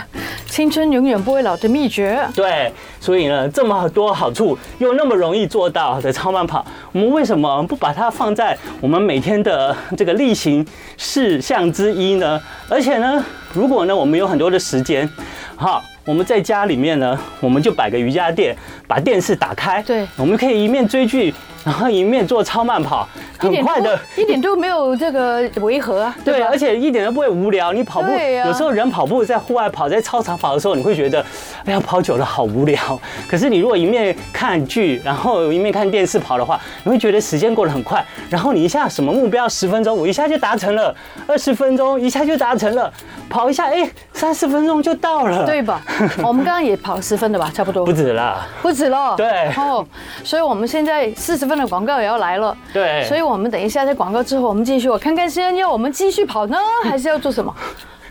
[0.47, 2.19] 青春永远不会老的秘诀。
[2.35, 2.69] 对，
[2.99, 10.65] 所以呢，这么多好处又那么容易做到的超慢跑，我们为什么不把它放在我们每天的这个例行
[10.97, 12.37] 事项之一呢？
[12.67, 15.09] 而且呢，如果呢，我们有很多的时间，
[15.55, 18.53] 好，我们在家里面呢，我们就摆个瑜伽垫，
[18.89, 21.33] 把电视打开，对，我们可以一面追剧。
[21.63, 26.15] 然后一面做超慢跑，很快的，一点都没有这个违和啊。
[26.25, 27.71] 对，而且一点都不会无聊。
[27.71, 28.09] 你跑步，
[28.45, 31.23] 有时候人跑步在户外跑，在操场跑的时候，你会觉得，
[31.65, 32.99] 哎呀，跑久了好无聊。
[33.29, 38.03] 可是你如果一面看剧，然后一面看电视跑的话，你会觉得时间过得很快。
[38.29, 40.93] 然后你一下什么目标十分钟，我一下就达成了；
[41.27, 42.91] 二十分钟一下就达成了。
[43.29, 45.81] 跑一下，哎，三十分钟就到了，对吧？
[46.23, 47.85] 我们刚刚也跑十分的吧，差不多。
[47.85, 49.15] 不止了，不止了。
[49.15, 49.49] 对。
[49.55, 49.85] 哦，
[50.23, 52.57] 所以我们现在四十分的广告也要来了。
[52.73, 53.03] 对。
[53.03, 54.89] 所以我们等一下在广告之后，我们继续。
[54.89, 57.53] 我看看时间，要我们继续跑呢， 还是要做什么？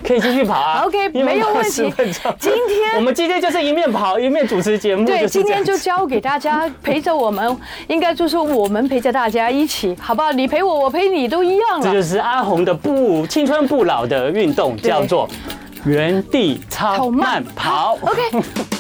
[0.02, 1.92] 可以继续跑啊， OK，没有问题。
[2.38, 5.04] 今天我们今天就是一面跑一面主持节目。
[5.04, 7.54] 对，今天就交给大家陪着我们，
[7.86, 10.32] 应该就是我们陪着大家一起，好不好？
[10.32, 11.84] 你陪我，我陪你，都一样了。
[11.84, 15.28] 这就是阿红的不青春不老的运动，叫做
[15.84, 17.98] 原地超慢跑。
[18.00, 18.22] OK。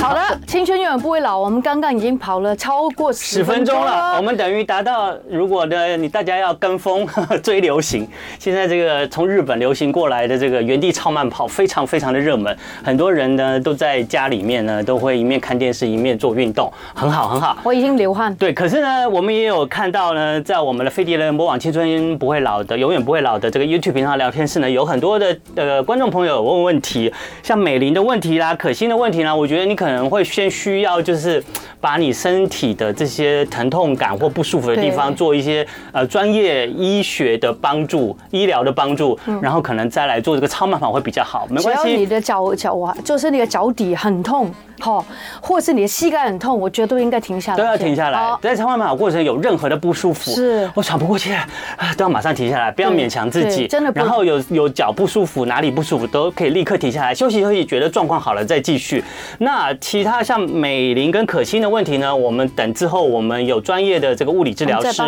[0.00, 1.38] 好的，青春永远不会老。
[1.38, 5.12] 我们刚刚已经跑了超过十分钟了，我们等于达到。
[5.28, 7.06] 如果呢，你大家要跟风
[7.42, 8.08] 追流行，
[8.38, 12.56] 现在这个从日本流行过来的这个原地超慢跑，非常非常的热门。
[12.82, 17.58] 很多人呢都在家里面呢，都会一面看电视一面做运动，很好很好。
[17.64, 18.34] 我已经流汗。
[18.36, 29.87] 对，可是呢，我们也有看到呢，在我们的飞碟人播网青春不会老的，永远不会老的这个 YouTube 频道聊天室呢，有很多的呃观众朋友问问题，像美玲的问题啦，可心的问题啦，我觉得你可能。
[29.88, 31.42] 可能会先需要就是
[31.80, 41.46] 把你身体的这些疼痛感或不舒服的地方做一些呃专业医学的帮助、医疗的帮助，然后可能再来做这个超慢跑会比较好。
[41.48, 44.52] 没关系，只要你的脚脚啊，就是那个脚底很痛。
[44.80, 45.04] 好，
[45.40, 47.58] 或是你的膝盖很痛，我觉得都应该停下来。
[47.58, 48.38] 都要停下来。
[48.40, 51.48] 在超慢跑过程有任何的不舒服，是我喘不过气来，
[51.96, 53.66] 都要马上停下来，不要勉强自己。
[53.66, 53.90] 真的。
[53.92, 59.02] 然后有有脚不舒服，哪里不舒服都可以立刻停下来休息休息，觉得状况好了再继续。
[59.38, 62.14] 那其他像美玲跟可心的问题呢？
[62.14, 65.02] 我们等之后我们有专业的这个物理治疗师，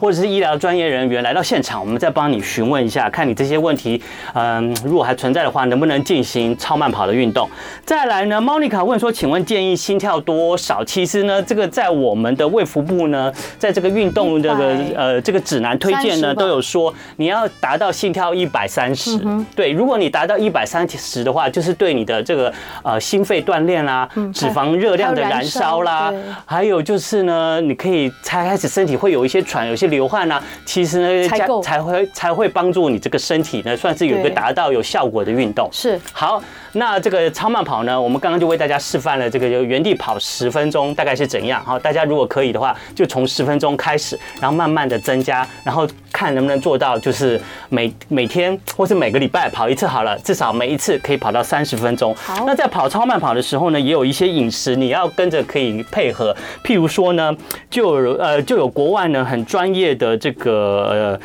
[0.00, 4.02] 或者是医疗专业人员来到现场，我们再帮你询问一下，看你这些问题，
[4.34, 7.48] 嗯，如果还存在的话，能不能进行超慢跑的运动？
[7.84, 9.10] 再来呢，Monica 问说。
[9.10, 10.82] 请问建议心跳多少？
[10.82, 19.20] 其实呢，这个在我们的卫福部呢，在这个运动这个呃这个指南推荐呢，都有说你要达到心跳一百三十。
[19.54, 22.50] 对，如果你达到一百三十的话，就是对你的这个
[22.82, 26.12] 呃心肺锻炼啦、脂肪热量的燃烧啦，
[26.44, 30.42] 还有就是呢，你可以才开始身体会有一些喘、有些流汗啦。
[30.64, 35.68] 其实呢，才才会才会帮助你这个身体呢，算是有一个达到有效果的运动。
[35.72, 36.42] 是好，
[36.72, 41.62] 那这个超慢跑呢，我们刚刚就为大家示范了这个就原地跑十分钟大概是怎样？
[41.64, 52.14] 好，大家如果可以的话，就从十分钟开始，然后慢慢的增加，然后看能不能做到，就是每每天或是每个礼拜跑一次好了，至少每一次可以跑到三十分钟。
[52.16, 56.34] 好，那在跑超慢跑的时候呢，也有有一些饮食你要跟着可以配合，
[56.64, 57.36] 譬如说呢，
[57.68, 61.20] 就有呃就有国外呢很专业的这个。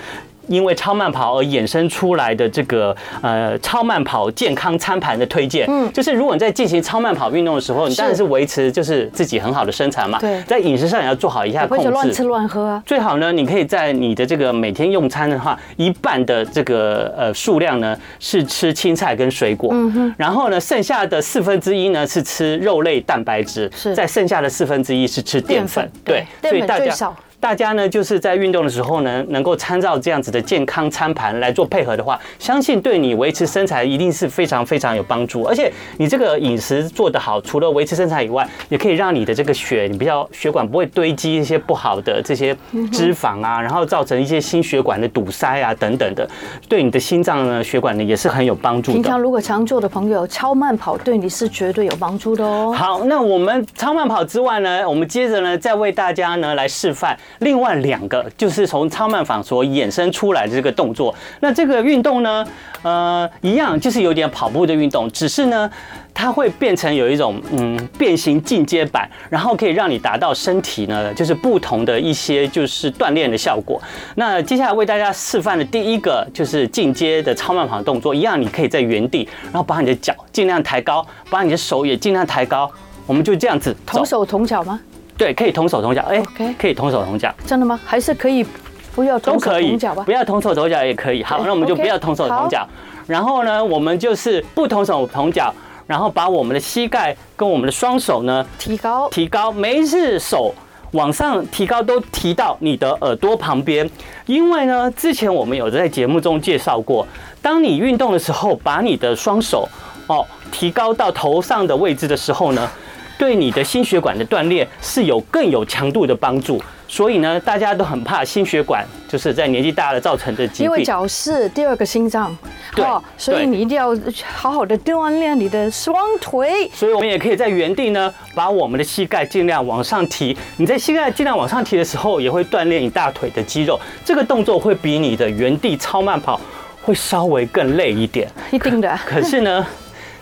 [0.48, 8.26] 因为超慢跑而衍生出来的这个呃超慢跑健康餐盘的推荐，嗯，就是如果你在进行超慢跑运动的时候，你当然是。
[8.26, 12.82] 维持就是自己很好的身材嘛，对，在饮食上也要做好一下控制，乱吃乱喝啊。
[12.84, 23.94] 最好呢，你可以在你的这个每天用餐的话，一半的这个呃数量呢是吃青菜跟水果，嗯哼，然后呢剩下的四分之一呢是吃肉类蛋白质，是。
[23.94, 27.16] 在剩下的四分之一是吃淀粉，对，所以大家。
[27.46, 35.44] 大家呢，就是在运动的时候呢，能够参照这样子的健康餐盘来做配合的话，相信对你维持身材一定是非常非常有帮助。
[35.44, 42.52] 而且你这个饮食做得好，除了维持身材以外，也可以让你的这个血，你比较血管不会堆积一些不好的这些
[42.92, 46.28] 脂肪啊，然后造成一些心血管的堵塞啊等等的，
[46.68, 48.96] 对你的心脏呢血管呢也是很有帮助的。
[48.96, 52.74] 平常如果常做的朋友，超慢跑对你是绝对有帮助的哦。
[52.76, 57.16] 好，那我们超慢跑之外呢，我们接着呢再为大家呢来示范。
[57.40, 62.46] 另外两个就是从超慢跑所衍生出来的这个动作，那这个运动呢，
[62.82, 65.70] 呃，一样就是有点跑步的运动，只是呢，
[66.14, 73.82] 它会变成有一种嗯变形进阶版，然后可以让你达到身体呢就是不同的一些就是锻炼的效果。
[74.16, 82.70] 那接下来为大家示范的第一个就是进阶的超慢跑动作，一样你可以在原地，然后把你的脚尽量抬高，把你的手也尽量抬高，
[83.06, 84.80] 我们就这样子，同手同脚吗？
[85.18, 86.22] 对，可以同手同脚，哎，
[86.60, 87.80] 可以同手同脚，真的吗？
[87.86, 88.46] 还是可以
[88.94, 90.04] 不要同手同脚吧？
[90.04, 91.24] 不要同手同脚也可以。
[91.24, 92.68] 好，那我们就不要同手同脚。
[93.08, 95.54] 然后呢，我们就是不同手同脚，
[95.88, 100.54] 然后把我们的膝盖跟我们的双手呢提高，提高，每一次手
[100.92, 103.90] 往上提高都提到你的耳朵旁边，
[104.26, 107.08] 因为呢，之前我们有在节目中介绍过，
[107.42, 109.70] 当你运动的时候，把你的双手
[110.08, 112.70] 哦提高到头上的位置的时候呢。
[113.18, 120.66] 对你的心血管的锻炼是有更有强度的帮助，所以呢，大家都很怕心血管就是在年纪大了造成的疾病。
[120.66, 122.38] 因为脚是第二个心脏，
[122.76, 122.86] 对，
[123.18, 123.98] 所以你一定要
[124.36, 126.70] 好好的锻炼你的双腿。
[126.74, 130.38] 所以我们也可以在原地呢，把我们的膝盖尽量往上提。
[130.58, 133.80] 你在膝盖尽量往上提的时候，也会锻炼你大腿的肌肉。
[134.04, 136.40] 这个动作会比你的原地超慢跑
[136.82, 138.30] 会稍微更累一点。
[138.52, 139.00] 一定的。
[139.06, 139.66] 可是呢，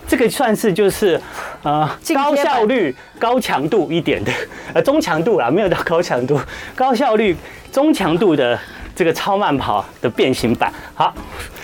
[0.06, 1.20] 这个算是就是
[1.62, 4.32] 呃高效率、高强度一点的，
[4.72, 6.40] 呃中强度啦，没有到高强度，
[6.74, 7.36] 高效率、
[7.72, 8.58] 中强度的
[8.94, 10.72] 这个超慢跑的变形版。
[10.94, 11.14] 好。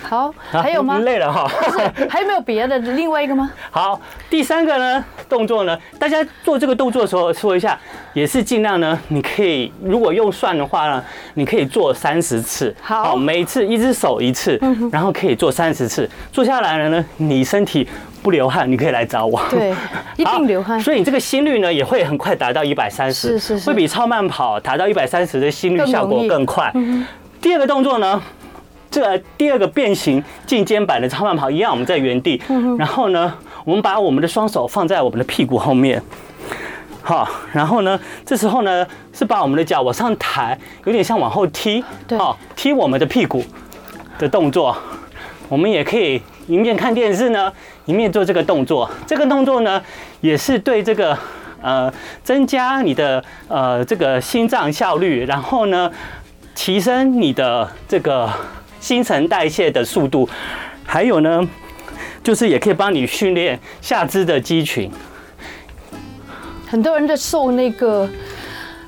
[0.03, 0.99] 好，还有吗？
[0.99, 1.49] 累了哈，
[2.09, 3.49] 还有没有别的另外一个吗？
[3.71, 7.79] 好，第三个呢动作呢，大家做这个动作的时候说一下，
[8.11, 11.01] 也是尽量呢，你可以如果用算的话呢，
[11.35, 12.75] 你可以做三十次。
[12.81, 14.59] 好，每次一只手一次，
[14.91, 16.09] 然后可以做三十次。
[16.29, 17.87] 做下来了呢，你身体
[18.21, 19.41] 不流汗，你可以来找我。
[19.49, 19.73] 对，
[20.17, 20.79] 一定流汗。
[20.79, 26.71] 所以你这个心率呢，也会很快达到一百三十，是是是，会比超慢跑达到一百三十的心率效果更快。
[27.41, 28.21] 第二个动作呢？
[28.91, 32.41] 这第二个变形进肩版的超慢跑一样，我们在原地，
[32.77, 36.03] 然后呢，我们把我们的双手放在我们的屁股后面，
[37.01, 41.81] 好，然后呢，这时候呢是把我们的脚往上抬，有点像往后踢，
[42.17, 43.41] 好，踢我们的屁股
[44.19, 44.75] 的动作。
[45.47, 47.51] 我们也可以一面看电视呢，
[47.85, 48.89] 一面做这个动作。
[49.05, 49.81] 这个动作呢，
[50.21, 51.17] 也是对这个
[51.61, 51.91] 呃
[52.23, 55.91] 增加你的呃这个心脏效率，然后呢
[56.55, 58.29] 提升你的这个。
[58.81, 60.27] 新陈代谢的速度，
[60.83, 61.47] 还有呢，
[62.23, 64.91] 就是也可以帮你训练下肢的肌群。
[66.67, 68.09] 很多人在瘦那个。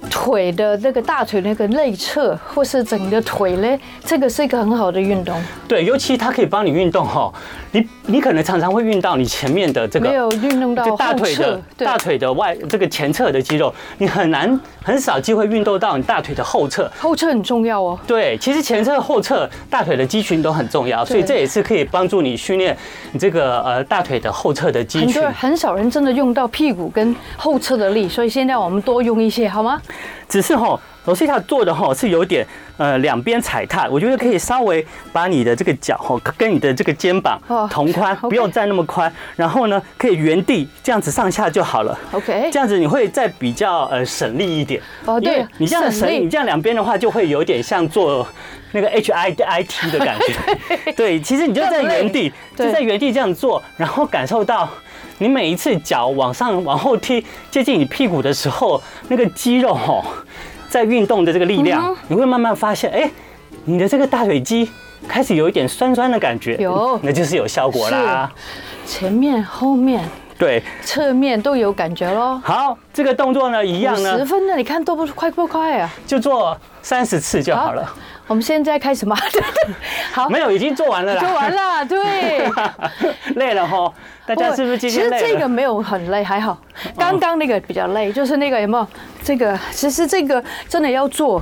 [0.10, 5.36] 腿的那个大腿那个内侧，或是整个腿呢，这个是一个很好的运动。
[5.68, 7.34] 对，尤其它可以帮你运动哈。
[7.74, 16.90] 你你可能常常会运到你前面的这个，没有运动到大腿的大腿的外这个前侧的肌肉，你很难很少机会运动到你大腿的后侧。
[17.00, 18.00] 后侧很重要哦。
[18.06, 22.78] 对，其实前侧后侧大腿的肌群都很重要，所以这也是可以帮助你训练
[23.12, 25.14] 你这个呃大腿的后侧的肌群。
[25.14, 29.82] 很多很少人真的用到屁股跟后侧的力，所以现在我们多用一些好吗？
[30.28, 32.46] 只是哈，罗西塔做的哈是有点
[32.78, 41.98] 呃两边踩踏，我觉得可以稍微把你的这个脚哈跟你的这个肩膀同宽，不用站那么宽，然后呢可以原地这样子上下就好了。
[42.12, 44.82] OK，这样子你会再比较呃省力一点。
[45.06, 48.26] 哦，对，你这样省，你这样两边的话就会有点像做
[48.72, 50.94] 那个 H I I T 的感觉。
[50.98, 54.70] 对，其实你就在原地，就在原地这样做，然后感受到。
[55.20, 60.04] 你每一次脚往上往后踢，接近你屁股的时候，那个肌肉吼，
[60.70, 63.10] 在运动的这个力量，你会慢慢发现，哎，
[63.66, 64.70] 你的这个大腿肌
[65.08, 68.32] 开始有一点酸酸的感觉，有，那就是有效果啦。
[68.86, 70.04] 前面、后面，
[70.38, 72.42] 对，侧面都有感觉喽。
[72.44, 75.90] 好，这个动作呢，一样呢，十分的，你看多不快不快啊？
[76.06, 77.90] 就做三十次就好了。
[78.28, 79.16] 我们现在开始吗？
[80.14, 81.22] 好，没有，已经做完了啦。
[81.22, 82.50] 做完了，对。
[83.36, 83.92] 累了哈，
[84.26, 85.20] 大家是不是今天累？
[85.20, 86.58] 其实这个没有很累，还好。
[86.98, 88.88] 刚刚那个比较累，就是那个有没有？
[89.24, 91.42] 这个其实这个真的要做。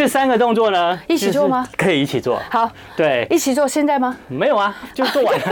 [0.00, 1.68] 这三个动作呢，一起做吗？
[1.76, 2.40] 可以一起做。
[2.48, 3.68] 好，对，一起做。
[3.68, 4.16] 现在吗？
[4.28, 5.44] 没有啊，就做完了。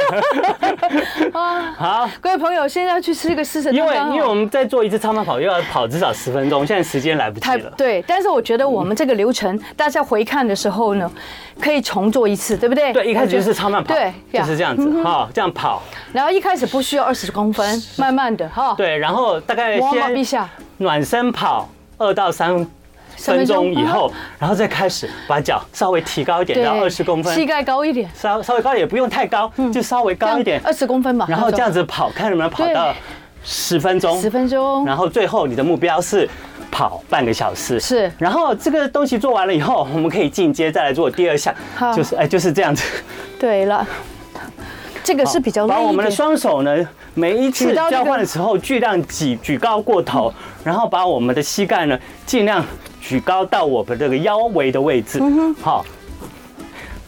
[1.39, 3.85] 啊，好，各位朋友，现在要去吃一个四神汤。
[3.85, 7.71] 因为因为我们在做一次超慢跑，又要跑至少十分钟，现在时间来不及了。
[7.77, 11.13] 对，但是我觉得我们这个流程，大家回看的时候呢，
[11.61, 12.91] 可以重做一次，对不对？
[12.95, 15.83] 对，一开始就是超慢跑，对，就是这样子哈，这样跑。
[16.11, 18.73] 然后一开始不需要二十公分，慢慢的哈。
[18.79, 21.69] 对，然后大概先暖身跑
[21.99, 22.67] 二到三。
[23.19, 31.27] 分钟以后，然后再开始把脚稍微提高一点，到二十公分，膝盖高一点，稍稍微高一点，也不用太高，就稍微高一点，二十公分吧。
[31.29, 32.95] 然后这样子跑，看能不能跑到
[33.45, 34.85] 十分钟，十分钟。
[34.87, 36.29] 然后最后你的目标是
[36.71, 38.11] 跑半个小时，是。
[38.19, 41.55] 然后这个东西做完了以后，我们可以进阶再来做第二项，
[41.95, 42.85] 就是哎就是这样子。
[43.39, 43.87] 对了，
[45.03, 45.75] 这个是比较累。
[45.75, 46.77] 把我们的双手呢，
[47.15, 50.33] 每一次交换的时候，巨量举举高过头，
[50.65, 52.65] 然后把我们的膝盖呢，尽量。
[53.09, 55.19] 举高到我们这个腰围的位置，
[55.63, 55.83] 好，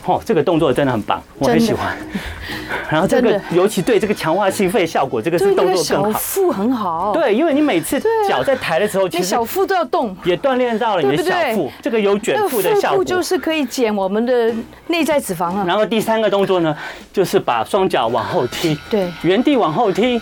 [0.07, 1.95] 哦，这个动作真的很棒，我很喜欢。
[2.89, 5.83] 然后这个尤其对这个强化心肺效果，这个是动作更好。
[5.83, 7.13] 小腹很好。
[7.13, 11.71] 对，因为你每次脚在抬的时候，其实小腹都要动，也锻炼到了你的小腹。
[11.83, 14.51] 这个有卷腹的效果，就是可以减我们的
[14.87, 15.65] 内在脂肪啊。
[15.67, 16.75] 然后第三个动作呢，
[17.13, 20.19] 就是把双脚往后踢，对，原地往后踢。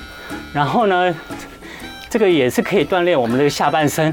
[0.52, 1.14] 然后呢，
[2.10, 4.12] 这个也是可以锻炼我们的下半身。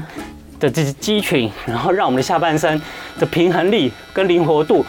[0.58, 2.80] 的这些肌群，然后让我们的下半身
[3.18, 4.84] 的平衡力跟灵活度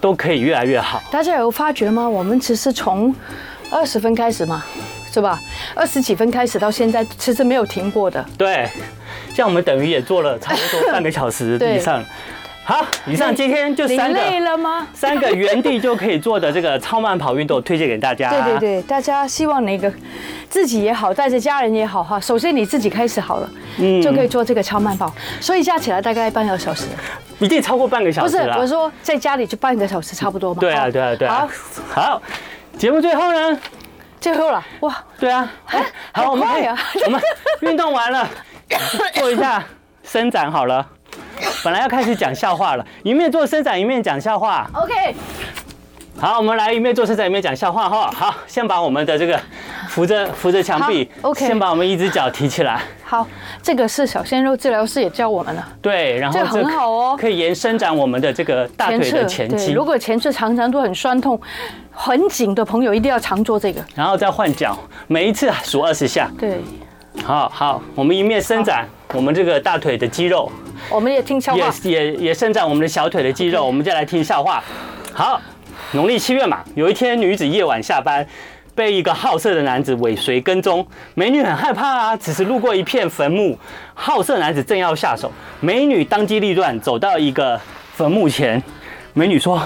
[0.00, 1.02] 都可以越来越好。
[1.10, 2.08] 大家有发觉吗？
[2.08, 3.14] 我们其实从
[3.70, 4.64] 二十分开始嘛，
[5.12, 5.38] 是吧？
[5.74, 8.24] 二十几分开始到现在，其实没有停过的。
[8.36, 8.68] 对，
[9.34, 12.04] 这样我们等于也做了差不多 半个小时以上。
[12.68, 14.86] 好，以上今天就三个，累了吗？
[14.92, 18.28] 三个原地就可以做的这个超慢跑运动，推荐给大家。
[18.28, 19.90] 对对对，大家希望哪个
[20.50, 22.20] 自己也好，带着家人也好哈。
[22.20, 25.10] 首先你自己开始好了，嗯，就可以做这个超慢跑，
[25.40, 26.84] 所以加起来大概半个小时。
[27.38, 28.50] 一定超过半个小时不是。
[28.58, 30.60] 我说在家里就半个小时差不多嘛。
[30.60, 31.48] 对啊，对啊，对啊
[31.88, 32.02] 好，。
[32.02, 32.22] 好，
[32.76, 33.58] 节目最后呢？
[34.20, 37.18] 最后了，哇，对啊，哎好，我们可以啊我们
[37.60, 38.28] 运动完了，
[39.14, 39.64] 做一下
[40.02, 40.86] 伸展好了。
[41.64, 44.68] 本来要开始讲笑话了，一面做伸展一面讲笑话。
[44.72, 45.14] OK，
[46.18, 48.10] 好，我们来一面做伸展一面讲笑话哈。
[48.14, 49.40] 好，先把我们的这个
[49.88, 52.80] 扶着扶着墙壁，OK 先把我们一只脚提起来。
[53.02, 53.26] 好，
[53.62, 55.68] 这个是小鲜肉治疗师也教我们了。
[55.82, 59.84] 对，然后这很好哦可以延伸展我们的这个大腿的前对，肌如。
[59.84, 61.40] 果前侧常常都很酸痛、
[61.90, 63.82] 很紧的朋友，一定要常做这个。
[63.94, 66.30] 然后再换脚，每一次数二十下。
[66.38, 66.60] 对，
[67.24, 70.50] 好好，我们一面伸展我们这个大腿的肌肉，
[70.90, 71.72] 我们也听笑话。
[71.82, 73.66] 也也也伸展我们的小腿的肌肉。
[73.66, 74.62] 我们再来听笑话。
[75.12, 75.40] 好，
[75.92, 78.26] 农历七月嘛，有一天女子夜晚下班，
[78.74, 83.58] 被一个好色的男子尾随跟踪，美女很害怕啊，只是路过一片坟墓，
[83.94, 87.60] 好色男子正要下手，美女当机立断走到一个
[87.94, 88.62] 坟墓前，
[89.12, 89.60] 美女说：“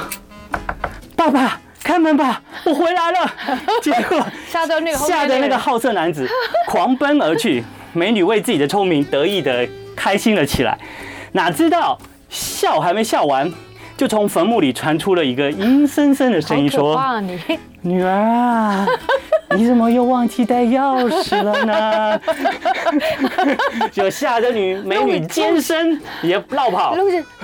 [1.15, 3.35] 爸爸，开门吧， 我回来了。
[3.83, 6.29] ”结果吓得那个吓得那个好色男子
[6.69, 7.63] 狂奔而去，
[7.93, 10.79] 美女为自己的聪明得意的开心了起来，
[11.33, 13.53] 哪知道笑还没笑完，
[13.97, 17.01] 就从坟墓里传出了一个阴森森的声音说。
[17.85, 18.87] 女儿啊，
[19.57, 22.21] 你怎么又忘记带钥匙了呢？
[23.93, 26.95] 就吓得女美女尖声也落跑，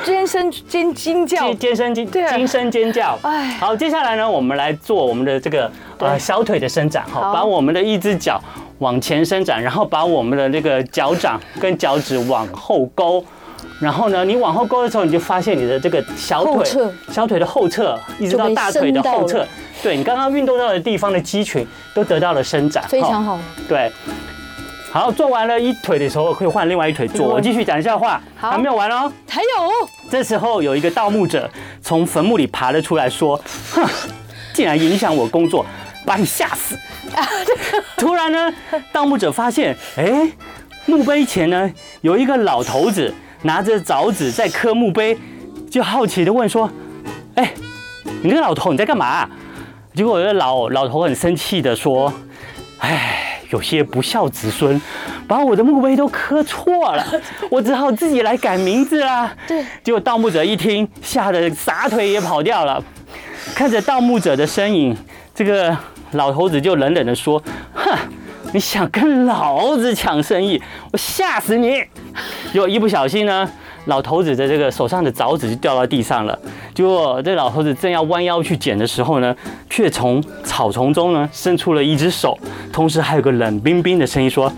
[0.04, 1.52] 尖声尖尖叫。
[1.54, 3.18] 尖，尖声尖尖声尖叫。
[3.22, 7.32] 哎好，接下来呢，我们来做我们的这个呃小腿的伸展哈，好。
[7.32, 8.40] 把我们的一只脚
[8.78, 13.24] 往前伸展，然后把我们的那个脚掌跟脚趾往后勾。
[13.80, 16.64] 然后呢，你往后勾的时候，你就发现你的这个小腿、
[17.10, 19.46] 小腿的后侧，一直到大腿的后侧
[19.82, 23.38] 对你刚刚运动到的地方的肌群都得到了伸展，非常好。
[23.68, 23.90] 对。
[24.90, 27.28] 好，做完了一腿的时候，可以换另外一腿做。
[27.28, 29.12] 我继续讲笑话，好还没有完哦。
[29.28, 29.48] 还有，
[30.10, 31.48] 这时候有一个盗墓者
[31.82, 33.38] 从坟墓里爬了出来，说
[33.70, 33.86] ：“哼，
[34.54, 35.64] 竟然影响我工作，
[36.06, 36.74] 把你吓死！”
[37.98, 38.52] 突然呢，
[38.90, 40.26] 盗墓者发现，哎，
[40.86, 41.70] 墓碑前呢
[42.00, 43.12] 有一个老头子
[43.42, 45.16] 拿着凿子在刻墓碑，
[45.70, 46.70] 就好奇地问说
[47.36, 47.52] ：“哎，
[48.22, 49.28] 你那个老头你在干嘛？”
[49.94, 52.12] 结果有个老老头很生气地说
[52.80, 54.78] ：“哎。”有些不孝子孙
[55.26, 57.02] 把我的墓碑都刻错了，
[57.50, 59.34] 我只好自己来改名字啦。
[59.46, 62.84] 对，结果盗墓者一听，吓得撒腿也跑掉了。
[63.54, 64.94] 看着盗墓者的身影，
[65.34, 65.74] 这个
[66.10, 67.96] 老头子就冷冷地说：“哼，
[68.52, 71.82] 你想跟老子抢生意，我吓死你！”
[72.52, 73.48] 结果一不小心呢，
[73.86, 76.38] 老头子的这个手上的凿子就掉到地上了。
[76.74, 79.34] 结果这老头子正要弯腰去捡的时候呢，
[79.68, 82.38] 却从草丛中呢伸出了一只手，
[82.72, 84.50] 同时还有个冷冰冰的声音说：“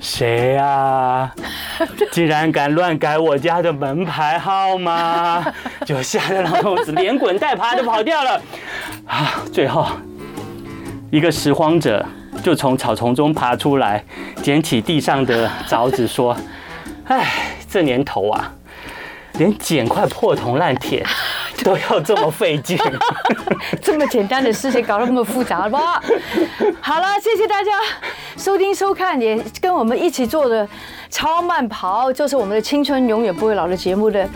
[0.00, 1.32] 谁啊？
[2.12, 5.44] 竟然敢乱改我家的门牌号码？”
[5.86, 8.42] 就吓得老头子连滚带爬的跑掉了。
[9.06, 9.86] 啊，最后
[11.10, 12.04] 一个拾荒者
[12.42, 14.04] 就从草丛中爬出来，
[14.42, 16.36] 捡起地上的凿子说
[17.06, 18.52] ：“哎，这年头啊。”
[19.34, 21.06] 连捡块破铜烂铁
[21.64, 22.76] 都要这么费劲，
[23.80, 26.02] 这么简单的事情搞得那么复杂了吧？
[26.82, 27.70] 好了，谢谢大家
[28.36, 30.68] 收听收看，也跟我们一起做的
[31.08, 34.28] 超慢跑，就是我们的青春永远不会老的节目的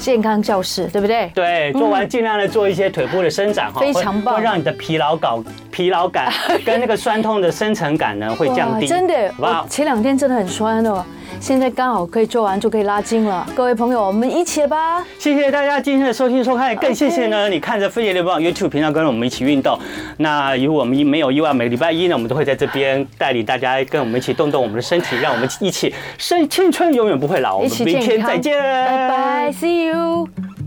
[0.00, 1.30] 健康教室，对不对？
[1.34, 5.32] 对，做完尽量的做一些腿部的伸展哈，非常棒会让你的疲劳感、
[5.70, 6.32] 疲劳感
[6.64, 8.86] 跟那个酸痛的深层感呢会降低。
[8.86, 11.04] 真的，好不好我前两天真的很酸哦。
[11.38, 15.02] 现在刚好可以做完就可以拉筋了，各位朋友，我们一起吧！
[15.18, 19.78] 谢谢大家今天的收听收看，更谢谢呢你看着飞碟联播网 YouTube 频道跟我们一起运动。
[20.18, 27.58] 那如果我们没有意外，每个礼拜一呢，我们都会在这边带领大家跟我们一起动动我们的身体，让我们一起生青春永远不会老。
[27.58, 30.59] 我们明天再见，拜拜，See you.